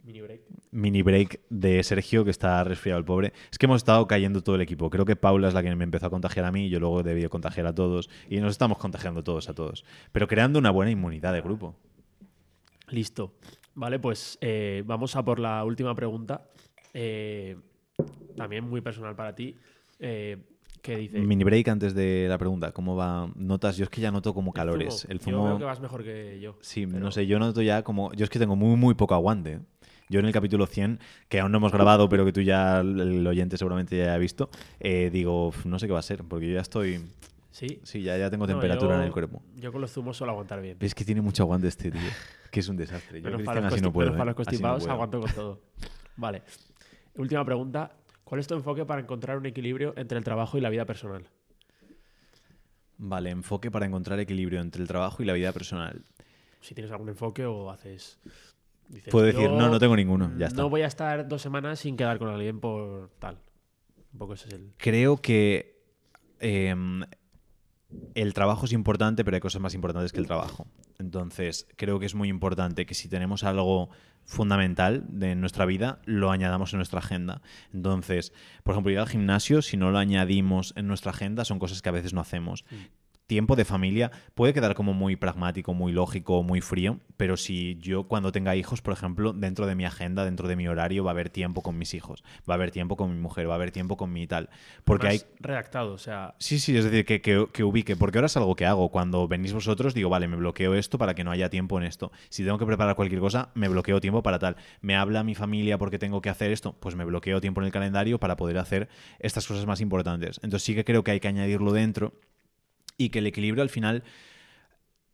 Mini 0.04 0.22
break. 0.22 0.42
Mini 0.72 1.02
break 1.02 1.42
de 1.50 1.84
Sergio, 1.84 2.24
que 2.24 2.32
está 2.32 2.64
resfriado 2.64 2.98
el 3.00 3.06
pobre. 3.06 3.34
Es 3.52 3.58
que 3.58 3.66
hemos 3.66 3.78
estado 3.78 4.08
cayendo 4.08 4.42
todo 4.42 4.56
el 4.56 4.62
equipo. 4.62 4.90
Creo 4.90 5.06
que 5.06 5.16
Paula 5.16 5.48
es 5.50 5.54
la 5.54 5.62
que 5.62 5.76
me 5.76 5.84
empezó 5.84 6.06
a 6.08 6.10
contagiar 6.10 6.46
a 6.46 6.52
mí 6.52 6.66
y 6.66 6.70
yo 6.70 6.80
luego 6.80 7.04
debí 7.04 7.28
contagiar 7.28 7.68
a 7.68 7.76
todos. 7.76 8.10
Y 8.30 8.40
nos 8.40 8.52
estamos 8.52 8.78
contagiando 8.78 9.24
todos 9.24 9.50
a 9.50 9.54
todos. 9.54 9.84
Pero 10.12 10.28
creando 10.28 10.60
una 10.60 10.72
buena 10.72 10.92
inmunidad 10.92 11.34
de 11.34 11.42
grupo. 11.42 11.76
Listo. 12.90 13.34
Vale, 13.74 14.00
pues 14.00 14.38
eh, 14.42 14.84
vamos 14.86 15.16
a 15.16 15.24
por 15.24 15.40
la 15.40 15.64
última 15.64 15.96
pregunta. 15.96 16.50
Eh, 16.94 17.58
también 18.36 18.64
muy 18.70 18.82
personal 18.82 19.16
para 19.16 19.36
ti. 19.36 19.56
Eh, 20.00 20.38
que 20.82 20.98
dice. 20.98 21.20
Mini 21.20 21.44
break 21.44 21.68
antes 21.68 21.94
de 21.94 22.26
la 22.28 22.38
pregunta. 22.38 22.72
¿Cómo 22.72 22.96
va? 22.96 23.30
¿Notas? 23.36 23.78
Yo 23.78 23.84
es 23.84 23.90
que 23.90 24.02
ya 24.02 24.12
noto 24.12 24.34
como 24.34 24.50
el 24.52 24.56
calores. 24.56 25.02
zumo. 25.02 25.12
El 25.12 25.20
Yo 25.20 25.24
zumo... 25.26 25.46
creo 25.46 25.58
que 25.60 25.64
vas 25.66 25.80
mejor 25.80 26.04
que 26.04 26.40
yo. 26.42 26.58
Sí, 26.62 26.88
pero- 26.88 27.00
no 27.00 27.12
sé, 27.12 27.28
yo 27.28 27.40
noto 27.40 27.62
ya 27.62 27.84
como... 27.84 28.12
Yo 28.14 28.24
es 28.24 28.30
que 28.30 28.40
tengo 28.40 28.56
muy, 28.56 28.76
muy 28.78 28.94
poco 28.96 29.14
aguante. 29.14 29.60
Yo 30.12 30.20
en 30.20 30.26
el 30.26 30.34
capítulo 30.34 30.68
100, 30.68 31.00
que 31.30 31.40
aún 31.40 31.54
no 31.54 31.60
hemos 31.60 31.72
grabado, 31.72 32.10
pero 32.10 32.26
que 32.26 32.34
tú 32.34 32.42
ya, 32.42 32.82
el 32.82 33.26
oyente 33.26 33.56
seguramente 33.58 33.98
ya 33.98 34.14
ha 34.14 34.18
visto, 34.18 34.50
eh, 34.82 35.10
digo, 35.10 35.48
"Uf, 35.48 35.66
no 35.66 35.80
sé 35.80 35.88
qué 35.88 35.94
va 35.94 36.00
a 36.00 36.04
ser, 36.04 36.26
porque 36.26 36.48
yo 36.50 36.54
ya 36.56 36.60
estoy... 36.62 37.00
Sí. 37.52 37.80
Sí, 37.84 38.02
ya, 38.02 38.18
ya 38.18 38.30
tengo 38.30 38.46
No, 38.46 38.52
temperatura 38.54 38.96
yo- 38.96 39.00
en 39.02 39.06
el 39.08 39.12
cuerpo. 39.14 39.42
Yo 39.56 39.72
con 39.72 39.80
los 39.80 39.92
zumos 39.92 40.18
suelo 40.18 40.32
aguantar 40.32 40.62
bien. 40.62 40.78
Es 40.82 40.94
que 40.94 41.06
tiene 41.06 41.22
mucho 41.22 41.44
aguante 41.44 41.68
este 41.70 41.92
tío, 41.92 42.02
que 42.52 42.60
es 42.60 42.68
un 42.68 42.76
desastre. 42.76 43.20
Yo, 43.20 43.26
Menos 43.26 43.38
Cristian, 43.40 43.46
para 43.46 43.62
los, 43.62 43.74
así 43.74 43.82
consti- 43.82 43.84
no 43.86 43.94
puedo. 43.94 44.12
para 44.12 44.24
¿eh? 44.24 44.26
los 44.26 44.32
no 44.34 44.36
constipados 44.36 44.88
aguanto 44.88 45.20
con 45.22 45.32
todo. 45.32 45.62
Vale. 46.18 46.42
Última 47.16 47.46
pregunta. 47.46 47.92
¿Cuál 48.26 48.40
es 48.40 48.48
tu 48.48 48.54
enfoque 48.56 48.86
para 48.86 49.02
encontrar 49.02 49.38
un 49.38 49.46
equilibrio 49.46 49.94
entre 49.98 50.18
el 50.18 50.24
trabajo 50.26 50.58
y 50.58 50.62
la 50.62 50.70
vida 50.70 50.86
personal? 50.86 51.26
Vale, 52.98 53.30
enfoque 53.32 53.72
para 53.72 53.86
encontrar 53.86 54.20
equilibrio 54.20 54.60
entre 54.62 54.82
el 54.82 54.88
trabajo 54.88 55.24
y 55.24 55.26
la 55.26 55.34
vida 55.34 55.52
personal. 55.52 56.04
Si 56.62 56.74
tienes 56.76 56.92
algún 56.92 57.10
enfoque 57.10 57.46
o 57.46 57.70
haces... 57.72 58.20
dices, 58.92 59.12
Puedo 59.12 59.26
decir, 59.26 59.44
"Yo 59.44 59.58
no, 59.58 59.70
no 59.70 59.80
tengo 59.80 59.96
ninguno, 59.96 60.32
ya 60.38 60.48
está. 60.48 60.62
No 60.62 60.70
voy 60.70 60.82
a 60.82 60.88
estar 60.88 61.28
dos 61.28 61.42
semanas 61.42 61.80
sin 61.80 61.98
quedar 61.98 62.20
con 62.20 62.30
alguien 62.30 62.60
por 62.60 63.10
tal. 63.20 63.40
Un 64.14 64.20
poco 64.20 64.34
ese 64.34 64.50
es 64.50 64.54
el... 64.56 64.74
Creo 64.78 65.18
que 65.18 65.84
em, 66.40 67.04
el 68.16 68.34
trabajo 68.34 68.66
es 68.66 68.74
importante, 68.74 69.24
pero 69.24 69.36
hay 69.36 69.42
cosas 69.42 69.62
más 69.62 69.74
importantes 69.74 70.12
que 70.12 70.20
el 70.20 70.28
trabajo. 70.28 70.68
Entonces, 71.00 71.68
creo 71.78 72.00
que 72.00 72.06
es 72.06 72.16
muy 72.16 72.30
importante 72.30 72.86
que 72.86 72.94
si 72.94 73.10
tenemos 73.10 73.44
algo 73.44 73.90
fundamental 74.26 75.04
de 75.10 75.36
nuestra 75.36 75.66
vida, 75.66 76.00
lo 76.06 76.32
añadamos 76.32 76.74
en 76.74 76.78
nuestra 76.78 77.00
agenda. 77.00 77.42
Entonces, 77.74 78.34
por 78.64 78.74
ejemplo, 78.74 78.92
ir 78.92 79.00
al 79.00 79.08
gimnasio, 79.08 79.62
si 79.62 79.78
no 79.78 79.92
lo 79.92 79.98
añadimos 79.98 80.74
en 80.76 80.88
nuestra 80.88 81.12
agenda, 81.12 81.44
son 81.44 81.60
cosas 81.60 81.82
que 81.82 81.90
a 81.90 81.94
veces 81.94 82.14
no 82.14 82.22
hacemos. 82.22 82.66
Tiempo 83.32 83.56
de 83.56 83.64
familia 83.64 84.12
puede 84.36 84.54
quedar 84.54 84.76
como 84.76 84.92
muy 84.94 85.16
pragmático, 85.16 85.74
muy 85.74 85.94
lógico, 85.94 86.44
muy 86.44 86.60
frío, 86.60 87.00
pero 87.16 87.38
si 87.38 87.78
yo 87.80 88.04
cuando 88.04 88.34
tenga 88.34 88.58
hijos, 88.58 88.82
por 88.82 88.94
ejemplo, 88.94 89.32
dentro 89.32 89.68
de 89.68 89.74
mi 89.74 89.86
agenda, 89.86 90.26
dentro 90.26 90.50
de 90.50 90.58
mi 90.58 90.68
horario, 90.68 91.06
va 91.06 91.12
a 91.12 91.14
haber 91.14 91.30
tiempo 91.30 91.62
con 91.62 91.78
mis 91.78 91.94
hijos, 91.94 92.26
va 92.50 92.56
a 92.56 92.58
haber 92.58 92.72
tiempo 92.72 92.98
con 92.98 93.10
mi 93.16 93.22
mujer, 93.22 93.48
va 93.48 93.54
a 93.54 93.56
haber 93.56 93.72
tiempo 93.72 93.96
con 93.96 94.12
mi 94.12 94.28
tal. 94.28 94.50
Porque 94.84 95.08
hay... 95.08 95.22
Redactado, 95.40 95.94
o 95.94 95.98
sea... 95.98 96.36
Sí, 96.40 96.60
sí, 96.60 96.76
es 96.76 96.84
decir, 96.84 97.06
que, 97.06 97.22
que- 97.22 97.48
que 97.54 97.64
ubique, 97.64 97.96
porque 97.96 98.18
ahora 98.18 98.26
es 98.26 98.36
algo 98.36 98.54
que 98.58 98.66
hago. 98.66 98.90
Cuando 98.90 99.30
venís 99.30 99.54
vosotros, 99.54 99.94
digo, 99.94 100.10
vale, 100.10 100.28
me 100.28 100.36
bloqueo 100.36 100.74
esto 100.74 100.98
para 100.98 101.16
que 101.16 101.24
no 101.24 101.32
haya 101.32 101.50
tiempo 101.50 101.78
en 101.80 101.86
esto. 101.86 102.12
Si 102.28 102.44
tengo 102.44 102.58
que 102.58 102.66
preparar 102.66 102.98
cualquier 102.98 103.22
cosa, 103.22 103.52
me 103.54 103.70
bloqueo 103.70 104.02
tiempo 104.02 104.24
para 104.24 104.40
tal. 104.40 104.58
Me 104.82 104.98
habla 104.98 105.24
mi 105.24 105.36
familia 105.36 105.78
porque 105.78 106.00
tengo 106.00 106.22
que 106.22 106.30
hacer 106.30 106.52
esto, 106.52 106.76
pues 106.82 106.96
me 106.96 107.06
bloqueo 107.06 107.40
tiempo 107.40 107.62
en 107.62 107.68
el 107.68 107.72
calendario 107.72 108.20
para 108.20 108.36
poder 108.36 108.58
hacer 108.58 108.90
estas 109.20 109.48
cosas 109.48 109.66
más 109.66 109.80
importantes. 109.80 110.42
Entonces 110.44 110.64
sí 110.66 110.76
que 110.76 110.84
creo 110.84 111.06
que 111.06 111.12
hay 111.12 111.22
que 111.22 111.30
añadirlo 111.30 111.72
dentro 111.72 112.12
y 112.98 113.10
que 113.10 113.20
el 113.20 113.28
equilibrio 113.28 113.64
al 113.64 113.70
final 113.70 114.04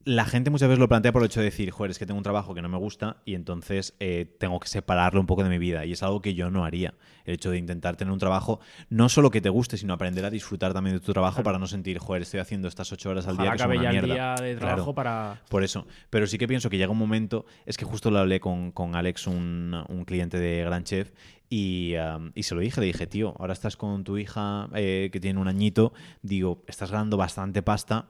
la 0.05 0.23
gente 0.23 0.49
muchas 0.49 0.69
veces 0.69 0.79
lo 0.79 0.87
plantea 0.87 1.11
por 1.11 1.21
el 1.21 1.25
hecho 1.25 1.41
de 1.41 1.45
decir, 1.47 1.69
joder, 1.71 1.91
es 1.91 1.99
que 1.99 2.05
tengo 2.05 2.17
un 2.17 2.23
trabajo 2.23 2.53
que 2.53 2.61
no 2.61 2.69
me 2.69 2.77
gusta 2.77 3.17
y 3.25 3.35
entonces 3.35 3.93
eh, 3.99 4.37
tengo 4.39 4.57
que 4.59 4.69
separarlo 4.69 5.19
un 5.19 5.25
poco 5.27 5.43
de 5.43 5.49
mi 5.49 5.57
vida. 5.57 5.83
Y 5.85 5.91
es 5.91 6.01
algo 6.03 6.21
que 6.21 6.33
yo 6.33 6.49
no 6.49 6.63
haría. 6.63 6.93
El 7.25 7.33
hecho 7.33 7.51
de 7.51 7.57
intentar 7.57 7.97
tener 7.97 8.13
un 8.13 8.19
trabajo, 8.19 8.61
no 8.89 9.09
solo 9.09 9.31
que 9.31 9.41
te 9.41 9.49
guste, 9.49 9.75
sino 9.75 9.93
aprender 9.93 10.23
a 10.23 10.29
disfrutar 10.29 10.73
también 10.73 10.95
de 10.95 11.01
tu 11.01 11.11
trabajo 11.11 11.35
Claro. 11.35 11.43
para 11.43 11.59
no 11.59 11.67
sentir, 11.67 11.97
joder, 11.99 12.21
estoy 12.21 12.39
haciendo 12.39 12.69
estas 12.69 12.89
ocho 12.93 13.09
horas 13.09 13.27
al 13.27 13.33
Ojalá 13.33 13.43
día 13.43 13.51
que 13.51 13.57
son 13.63 13.71
una 13.77 13.89
mierda. 13.91 14.13
día 14.13 14.35
de 14.45 14.55
Claro. 14.55 14.59
trabajo 14.75 14.95
para... 14.95 15.41
Por 15.49 15.63
eso. 15.63 15.85
Pero 16.09 16.25
sí 16.25 16.37
que 16.37 16.47
pienso 16.47 16.69
que 16.69 16.77
llega 16.77 16.91
un 16.91 16.97
momento, 16.97 17.45
es 17.65 17.75
que 17.75 17.83
justo 17.83 18.09
lo 18.09 18.19
hablé 18.19 18.39
con, 18.39 18.71
con 18.71 18.95
Alex, 18.95 19.27
un, 19.27 19.75
un 19.89 20.05
cliente 20.05 20.39
de 20.39 20.63
Gran 20.63 20.85
Chef, 20.85 21.11
y, 21.49 21.95
um, 21.97 22.31
y 22.33 22.43
se 22.43 22.55
lo 22.55 22.61
dije, 22.61 22.79
le 22.79 22.87
dije, 22.87 23.07
tío, 23.07 23.33
ahora 23.39 23.51
estás 23.53 23.75
con 23.75 24.03
tu 24.05 24.17
hija 24.17 24.69
eh, 24.75 25.09
que 25.11 25.19
tiene 25.19 25.39
un 25.39 25.47
añito, 25.49 25.91
digo, 26.21 26.63
estás 26.67 26.91
ganando 26.91 27.17
bastante 27.17 27.61
pasta. 27.61 28.07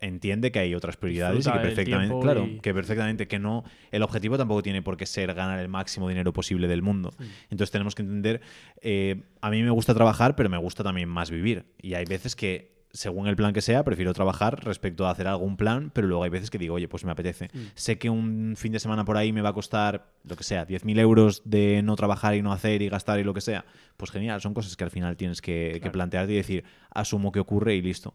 Entiende 0.00 0.50
que 0.50 0.58
hay 0.58 0.74
otras 0.74 0.96
prioridades 0.96 1.46
y 1.46 1.52
que 1.52 1.58
perfectamente, 1.58 2.14
claro, 2.20 2.48
que 2.62 2.72
perfectamente 2.72 3.28
que 3.28 3.38
no, 3.38 3.64
el 3.90 4.02
objetivo 4.02 4.38
tampoco 4.38 4.62
tiene 4.62 4.80
por 4.82 4.96
qué 4.96 5.04
ser 5.06 5.34
ganar 5.34 5.58
el 5.58 5.68
máximo 5.68 6.08
dinero 6.08 6.32
posible 6.32 6.68
del 6.68 6.80
mundo. 6.82 7.12
Entonces 7.50 7.70
tenemos 7.70 7.94
que 7.94 8.02
entender, 8.02 8.40
eh, 8.80 9.22
a 9.42 9.50
mí 9.50 9.62
me 9.62 9.70
gusta 9.70 9.92
trabajar, 9.94 10.36
pero 10.36 10.48
me 10.48 10.56
gusta 10.56 10.82
también 10.82 11.08
más 11.08 11.30
vivir. 11.30 11.66
Y 11.82 11.94
hay 11.94 12.06
veces 12.06 12.34
que 12.34 12.80
según 12.92 13.28
el 13.28 13.36
plan 13.36 13.52
que 13.52 13.60
sea, 13.60 13.84
prefiero 13.84 14.12
trabajar 14.12 14.64
respecto 14.64 15.06
a 15.06 15.10
hacer 15.10 15.28
algún 15.28 15.56
plan, 15.56 15.90
pero 15.94 16.08
luego 16.08 16.24
hay 16.24 16.30
veces 16.30 16.50
que 16.50 16.58
digo, 16.58 16.74
oye, 16.74 16.88
pues 16.88 17.04
me 17.04 17.12
apetece. 17.12 17.48
Sé 17.74 17.98
que 17.98 18.10
un 18.10 18.54
fin 18.56 18.72
de 18.72 18.80
semana 18.80 19.04
por 19.04 19.16
ahí 19.16 19.32
me 19.32 19.42
va 19.42 19.50
a 19.50 19.52
costar, 19.52 20.12
lo 20.24 20.34
que 20.34 20.42
sea, 20.42 20.66
10.000 20.66 20.98
euros 20.98 21.42
de 21.44 21.82
no 21.84 21.94
trabajar 21.94 22.34
y 22.34 22.42
no 22.42 22.52
hacer 22.52 22.82
y 22.82 22.88
gastar 22.88 23.20
y 23.20 23.24
lo 23.24 23.32
que 23.32 23.40
sea. 23.42 23.64
Pues 23.96 24.10
genial, 24.10 24.40
son 24.40 24.54
cosas 24.54 24.76
que 24.76 24.82
al 24.82 24.90
final 24.90 25.16
tienes 25.16 25.40
que, 25.40 25.70
que 25.74 25.80
Claro. 25.80 25.92
plantearte 25.92 26.32
y 26.32 26.36
decir, 26.36 26.64
asumo 26.90 27.30
que 27.30 27.38
ocurre 27.38 27.76
y 27.76 27.82
listo. 27.82 28.14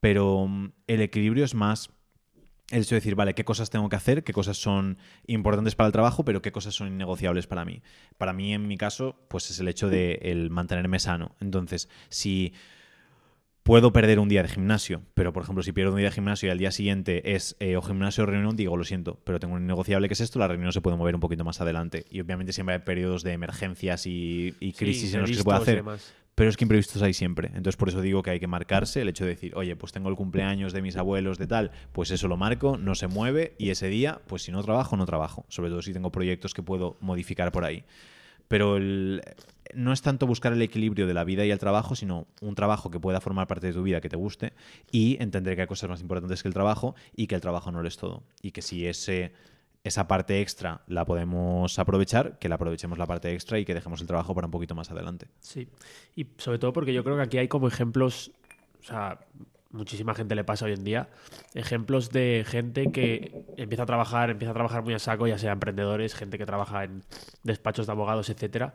Pero 0.00 0.46
mm, 0.46 0.72
el 0.86 1.00
equilibrio 1.00 1.44
es 1.44 1.54
más 1.54 1.90
el 2.70 2.82
hecho 2.82 2.94
de 2.94 3.00
decir, 3.00 3.14
vale, 3.14 3.34
qué 3.34 3.44
cosas 3.44 3.70
tengo 3.70 3.88
que 3.88 3.96
hacer, 3.96 4.24
qué 4.24 4.32
cosas 4.32 4.56
son 4.56 4.98
importantes 5.26 5.76
para 5.76 5.86
el 5.86 5.92
trabajo, 5.92 6.24
pero 6.24 6.42
qué 6.42 6.50
cosas 6.50 6.74
son 6.74 6.88
innegociables 6.88 7.46
para 7.46 7.64
mí. 7.64 7.82
Para 8.18 8.32
mí, 8.32 8.52
en 8.54 8.66
mi 8.66 8.76
caso, 8.76 9.16
pues 9.28 9.50
es 9.50 9.60
el 9.60 9.68
hecho 9.68 9.88
de 9.88 10.18
el 10.22 10.50
mantenerme 10.50 10.98
sano. 10.98 11.36
Entonces, 11.40 11.88
si 12.08 12.54
puedo 13.62 13.92
perder 13.92 14.18
un 14.18 14.28
día 14.28 14.42
de 14.42 14.48
gimnasio, 14.48 15.02
pero 15.14 15.32
por 15.32 15.42
ejemplo, 15.42 15.62
si 15.62 15.72
pierdo 15.72 15.92
un 15.92 15.98
día 15.98 16.08
de 16.08 16.14
gimnasio 16.14 16.48
y 16.48 16.50
al 16.50 16.58
día 16.58 16.70
siguiente 16.70 17.34
es 17.34 17.56
eh, 17.60 17.76
o 17.76 17.82
gimnasio 17.82 18.24
o 18.24 18.26
reunión, 18.26 18.56
digo, 18.56 18.76
lo 18.76 18.84
siento, 18.84 19.20
pero 19.24 19.38
tengo 19.38 19.54
un 19.54 19.66
negociable 19.66 20.08
que 20.08 20.14
es 20.14 20.20
esto, 20.20 20.38
la 20.38 20.48
reunión 20.48 20.72
se 20.72 20.80
puede 20.80 20.96
mover 20.96 21.14
un 21.14 21.20
poquito 21.20 21.44
más 21.44 21.60
adelante. 21.60 22.04
Y 22.10 22.20
obviamente 22.20 22.52
siempre 22.52 22.76
hay 22.76 22.80
periodos 22.82 23.22
de 23.22 23.32
emergencias 23.32 24.06
y, 24.06 24.54
y 24.58 24.72
crisis 24.72 25.14
en 25.14 25.20
los 25.20 25.30
que 25.30 25.36
se 25.36 25.44
puede 25.44 25.58
hacer. 25.58 25.84
Pero 26.36 26.50
es 26.50 26.58
que 26.58 26.64
imprevistos 26.64 27.00
hay 27.00 27.14
siempre. 27.14 27.48
Entonces, 27.48 27.76
por 27.76 27.88
eso 27.88 28.02
digo 28.02 28.22
que 28.22 28.30
hay 28.30 28.38
que 28.38 28.46
marcarse 28.46 29.00
el 29.00 29.08
hecho 29.08 29.24
de 29.24 29.30
decir, 29.30 29.56
oye, 29.56 29.74
pues 29.74 29.92
tengo 29.92 30.10
el 30.10 30.16
cumpleaños 30.16 30.74
de 30.74 30.82
mis 30.82 30.96
abuelos, 30.96 31.38
de 31.38 31.46
tal, 31.46 31.70
pues 31.92 32.10
eso 32.10 32.28
lo 32.28 32.36
marco, 32.36 32.76
no 32.76 32.94
se 32.94 33.06
mueve 33.06 33.54
y 33.56 33.70
ese 33.70 33.88
día, 33.88 34.20
pues 34.26 34.42
si 34.42 34.52
no 34.52 34.62
trabajo, 34.62 34.98
no 34.98 35.06
trabajo. 35.06 35.46
Sobre 35.48 35.70
todo 35.70 35.80
si 35.80 35.94
tengo 35.94 36.12
proyectos 36.12 36.52
que 36.52 36.62
puedo 36.62 36.98
modificar 37.00 37.52
por 37.52 37.64
ahí. 37.64 37.84
Pero 38.48 38.78
no 38.78 39.92
es 39.94 40.02
tanto 40.02 40.26
buscar 40.26 40.52
el 40.52 40.60
equilibrio 40.60 41.06
de 41.06 41.14
la 41.14 41.24
vida 41.24 41.46
y 41.46 41.50
el 41.50 41.58
trabajo, 41.58 41.96
sino 41.96 42.26
un 42.42 42.54
trabajo 42.54 42.90
que 42.90 43.00
pueda 43.00 43.22
formar 43.22 43.46
parte 43.46 43.68
de 43.68 43.72
tu 43.72 43.82
vida, 43.82 44.02
que 44.02 44.10
te 44.10 44.16
guste, 44.16 44.52
y 44.92 45.16
entender 45.22 45.56
que 45.56 45.62
hay 45.62 45.66
cosas 45.66 45.88
más 45.88 46.02
importantes 46.02 46.42
que 46.42 46.48
el 46.48 46.54
trabajo 46.54 46.94
y 47.16 47.28
que 47.28 47.34
el 47.34 47.40
trabajo 47.40 47.72
no 47.72 47.80
lo 47.80 47.88
es 47.88 47.96
todo. 47.96 48.22
Y 48.42 48.50
que 48.50 48.60
si 48.60 48.86
ese 48.86 49.32
esa 49.86 50.08
parte 50.08 50.40
extra 50.40 50.80
la 50.88 51.04
podemos 51.04 51.78
aprovechar, 51.78 52.38
que 52.38 52.48
la 52.48 52.56
aprovechemos 52.56 52.98
la 52.98 53.06
parte 53.06 53.32
extra 53.32 53.58
y 53.58 53.64
que 53.64 53.74
dejemos 53.74 54.00
el 54.00 54.06
trabajo 54.06 54.34
para 54.34 54.46
un 54.46 54.50
poquito 54.50 54.74
más 54.74 54.90
adelante. 54.90 55.28
Sí, 55.40 55.68
y 56.14 56.26
sobre 56.38 56.58
todo 56.58 56.72
porque 56.72 56.92
yo 56.92 57.04
creo 57.04 57.16
que 57.16 57.22
aquí 57.22 57.38
hay 57.38 57.48
como 57.48 57.68
ejemplos, 57.68 58.32
o 58.80 58.84
sea, 58.84 59.20
muchísima 59.70 60.14
gente 60.14 60.34
le 60.34 60.42
pasa 60.42 60.64
hoy 60.64 60.72
en 60.72 60.82
día, 60.82 61.08
ejemplos 61.54 62.10
de 62.10 62.44
gente 62.46 62.90
que 62.90 63.44
empieza 63.56 63.84
a 63.84 63.86
trabajar, 63.86 64.30
empieza 64.30 64.50
a 64.50 64.54
trabajar 64.54 64.82
muy 64.82 64.94
a 64.94 64.98
saco, 64.98 65.26
ya 65.26 65.38
sea 65.38 65.52
emprendedores, 65.52 66.14
gente 66.14 66.36
que 66.38 66.46
trabaja 66.46 66.84
en 66.84 67.02
despachos 67.44 67.86
de 67.86 67.92
abogados, 67.92 68.28
etcétera, 68.28 68.74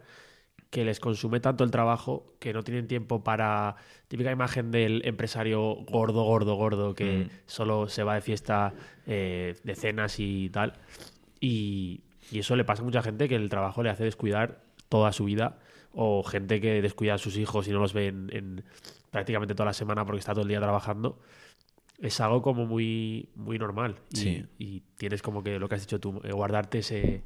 que 0.71 0.86
les 0.86 1.01
consume 1.01 1.41
tanto 1.41 1.65
el 1.65 1.69
trabajo 1.69 2.34
que 2.39 2.53
no 2.53 2.63
tienen 2.63 2.88
tiempo 2.88 3.23
para 3.23 3.75
típica 4.07 4.31
imagen 4.31 4.71
del 4.71 5.01
empresario 5.05 5.75
gordo, 5.86 6.23
gordo, 6.23 6.55
gordo 6.55 6.95
que 6.95 7.25
mm. 7.25 7.29
solo 7.45 7.89
se 7.89 8.03
va 8.03 8.15
de 8.15 8.21
fiesta, 8.21 8.73
eh, 9.05 9.57
de 9.63 9.75
cenas 9.75 10.17
y 10.19 10.49
tal. 10.49 10.73
Y, 11.39 12.01
eso 12.31 12.55
le 12.55 12.63
pasa 12.63 12.81
a 12.81 12.86
mucha 12.86 13.01
gente 13.01 13.27
que 13.27 13.36
el 13.36 13.49
trabajo 13.49 13.84
le 13.84 13.89
hace 13.89 14.05
descuidar 14.05 14.63
toda 14.88 15.12
su 15.12 15.25
vida 15.25 15.60
o 15.91 16.23
gente 16.23 16.62
que 16.62 16.81
descuida 16.81 17.15
a 17.15 17.17
sus 17.17 17.36
hijos 17.36 17.67
y 17.67 17.71
no 17.71 17.79
los 17.79 17.91
ve 17.91 18.07
en, 18.07 18.63
prácticamente 19.10 19.53
toda 19.53 19.65
la 19.65 19.73
semana 19.73 20.05
porque 20.05 20.19
está 20.19 20.31
todo 20.31 20.43
el 20.43 20.47
día 20.47 20.62
trabajando. 20.62 21.19
Es 21.99 22.21
algo 22.21 22.41
como 22.41 22.65
muy, 22.65 23.27
muy 23.36 23.60
normal. 23.60 23.97
Y, 24.13 24.45
y 24.57 24.84
tienes 24.95 25.21
como 25.21 25.43
que 25.43 25.60
lo 25.60 25.67
que 25.67 25.75
has 25.75 25.81
dicho 25.81 25.99
tú, 25.99 26.21
eh, 26.23 26.31
guardarte 26.31 26.79
ese, 26.79 27.23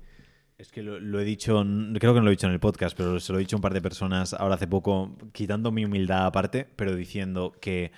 es 0.58 0.72
que 0.72 0.82
lo, 0.82 1.20
he 1.20 1.24
dicho, 1.26 1.64
creo 2.00 2.14
que 2.14 2.20
no 2.20 2.26
lo 2.26 2.30
he 2.30 2.32
dicho 2.32 2.48
en 2.48 2.54
el 2.54 2.60
podcast, 2.60 2.96
pero 2.96 3.20
se 3.20 3.34
lo 3.34 3.40
he 3.40 3.42
dicho 3.42 3.56
a 3.56 3.60
un 3.60 3.62
par 3.62 3.74
de 3.74 3.82
personas 3.82 4.34
ahora 4.34 4.56
hace 4.56 4.68
poco, 4.68 5.16
quitando 5.34 5.72
mi 5.72 5.84
humildad 5.84 6.26
aparte, 6.26 6.68
pero 6.76 6.96
diciendo 6.96 7.54
que 7.60 7.92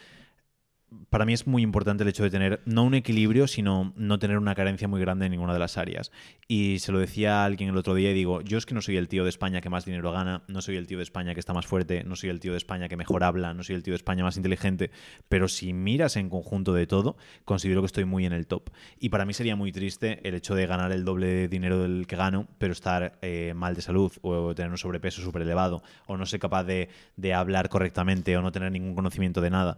para 1.09 1.25
mí 1.25 1.33
es 1.33 1.47
muy 1.47 1.63
importante 1.63 2.03
el 2.03 2.09
hecho 2.09 2.23
de 2.23 2.29
tener 2.29 2.61
no 2.65 2.83
un 2.83 2.93
equilibrio, 2.93 3.47
sino 3.47 3.93
no 3.97 4.19
tener 4.19 4.37
una 4.37 4.55
carencia 4.55 4.87
muy 4.87 5.01
grande 5.01 5.25
en 5.25 5.31
ninguna 5.31 5.53
de 5.53 5.59
las 5.59 5.77
áreas. 5.77 6.11
Y 6.47 6.79
se 6.79 6.91
lo 6.91 6.99
decía 6.99 7.41
a 7.41 7.45
alguien 7.45 7.69
el 7.69 7.77
otro 7.77 7.93
día 7.93 8.11
y 8.11 8.13
digo, 8.13 8.41
yo 8.41 8.57
es 8.57 8.65
que 8.65 8.73
no 8.73 8.81
soy 8.81 8.95
el 8.95 9.09
tío 9.09 9.23
de 9.23 9.29
España 9.29 9.59
que 9.59 9.69
más 9.69 9.83
dinero 9.83 10.11
gana, 10.11 10.43
no 10.47 10.61
soy 10.61 10.77
el 10.77 10.87
tío 10.87 10.97
de 10.97 11.03
España 11.03 11.33
que 11.33 11.41
está 11.41 11.53
más 11.53 11.67
fuerte, 11.67 12.03
no 12.05 12.15
soy 12.15 12.29
el 12.29 12.39
tío 12.39 12.53
de 12.53 12.57
España 12.57 12.87
que 12.87 12.95
mejor 12.95 13.23
habla, 13.23 13.53
no 13.53 13.63
soy 13.63 13.75
el 13.75 13.83
tío 13.83 13.91
de 13.91 13.97
España 13.97 14.23
más 14.23 14.37
inteligente, 14.37 14.91
pero 15.27 15.49
si 15.49 15.73
miras 15.73 16.15
en 16.15 16.29
conjunto 16.29 16.73
de 16.73 16.87
todo, 16.87 17.17
considero 17.43 17.81
que 17.81 17.87
estoy 17.87 18.05
muy 18.05 18.25
en 18.25 18.31
el 18.31 18.47
top. 18.47 18.69
Y 18.97 19.09
para 19.09 19.25
mí 19.25 19.33
sería 19.33 19.57
muy 19.57 19.73
triste 19.73 20.25
el 20.27 20.35
hecho 20.35 20.55
de 20.55 20.67
ganar 20.67 20.93
el 20.93 21.03
doble 21.03 21.27
de 21.27 21.47
dinero 21.49 21.81
del 21.81 22.07
que 22.07 22.15
gano, 22.15 22.47
pero 22.59 22.71
estar 22.71 23.19
eh, 23.21 23.53
mal 23.55 23.75
de 23.75 23.81
salud 23.81 24.11
o 24.21 24.55
tener 24.55 24.71
un 24.71 24.77
sobrepeso 24.77 25.21
súper 25.21 25.41
elevado 25.41 25.83
o 26.05 26.15
no 26.15 26.25
ser 26.25 26.39
capaz 26.39 26.63
de, 26.63 26.89
de 27.17 27.33
hablar 27.33 27.67
correctamente 27.67 28.37
o 28.37 28.41
no 28.41 28.53
tener 28.53 28.71
ningún 28.71 28.95
conocimiento 28.95 29.41
de 29.41 29.49
nada. 29.49 29.77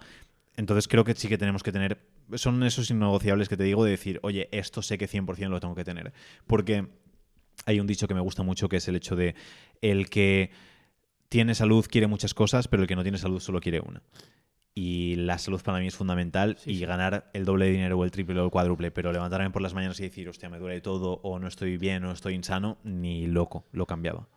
Entonces 0.59 0.89
creo 0.89 1.05
que 1.05 1.15
sí 1.15 1.29
que 1.29 1.37
tenemos 1.37 1.63
que 1.63 1.71
tener, 1.71 2.01
son 2.33 2.61
esos 2.63 2.91
innegociables 2.91 3.47
que 3.47 3.55
te 3.55 3.63
digo 3.63 3.85
de 3.85 3.91
decir, 3.91 4.19
oye, 4.23 4.49
esto 4.51 4.81
sé 4.81 4.97
que 4.97 5.07
100% 5.07 5.47
lo 5.47 5.61
tengo 5.61 5.73
que 5.73 5.85
tener. 5.85 6.11
Porque 6.47 6.85
hay 7.65 7.79
un 7.79 7.87
dicho 7.87 8.09
que 8.09 8.13
me 8.13 8.19
gusta 8.19 8.43
mucho 8.43 8.67
que 8.67 8.75
es 8.75 8.87
el 8.89 8.97
hecho 8.97 9.15
de 9.15 9.35
el 9.81 10.09
que 10.09 10.51
tiene 11.29 11.55
salud 11.55 11.85
quiere 11.89 12.07
muchas 12.07 12.33
cosas, 12.33 12.67
pero 12.67 12.81
el 12.81 12.89
que 12.89 12.97
no 12.97 13.03
tiene 13.03 13.17
salud 13.17 13.39
solo 13.39 13.61
quiere 13.61 13.79
una. 13.79 14.03
Y 14.75 15.15
la 15.15 15.37
salud 15.37 15.61
para 15.61 15.79
mí 15.79 15.87
es 15.87 15.95
fundamental 15.95 16.57
y 16.65 16.77
ganar 16.81 17.29
el 17.33 17.45
doble 17.45 17.67
de 17.67 17.71
dinero 17.71 17.97
o 17.97 18.03
el 18.03 18.11
triple 18.11 18.37
o 18.37 18.43
el 18.43 18.51
cuádruple, 18.51 18.91
pero 18.91 19.13
levantarme 19.13 19.51
por 19.51 19.61
las 19.61 19.73
mañanas 19.73 19.97
y 20.01 20.03
decir, 20.03 20.27
hostia, 20.27 20.49
me 20.49 20.59
duele 20.59 20.81
todo 20.81 21.21
o 21.23 21.39
no 21.39 21.47
estoy 21.47 21.77
bien 21.77 22.03
o 22.03 22.11
estoy 22.11 22.33
insano, 22.33 22.79
ni 22.83 23.27
loco, 23.27 23.65
lo 23.71 23.85
cambiaba. 23.85 24.27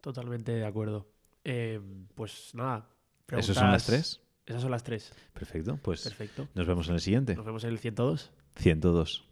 Totalmente 0.00 0.50
de 0.50 0.66
acuerdo. 0.66 1.06
Eh, 1.44 1.80
pues 2.16 2.50
nada. 2.52 2.88
¿Esos 3.28 3.56
son 3.56 3.70
las 3.70 3.86
tres? 3.86 4.20
Esas 4.46 4.62
son 4.62 4.70
las 4.70 4.82
tres. 4.82 5.12
Perfecto, 5.32 5.78
pues 5.82 6.04
nos 6.54 6.66
vemos 6.66 6.88
en 6.88 6.94
el 6.94 7.00
siguiente. 7.00 7.36
Nos 7.36 7.46
vemos 7.46 7.64
en 7.64 7.70
el 7.70 7.78
102. 7.78 8.30
102. 8.56 9.24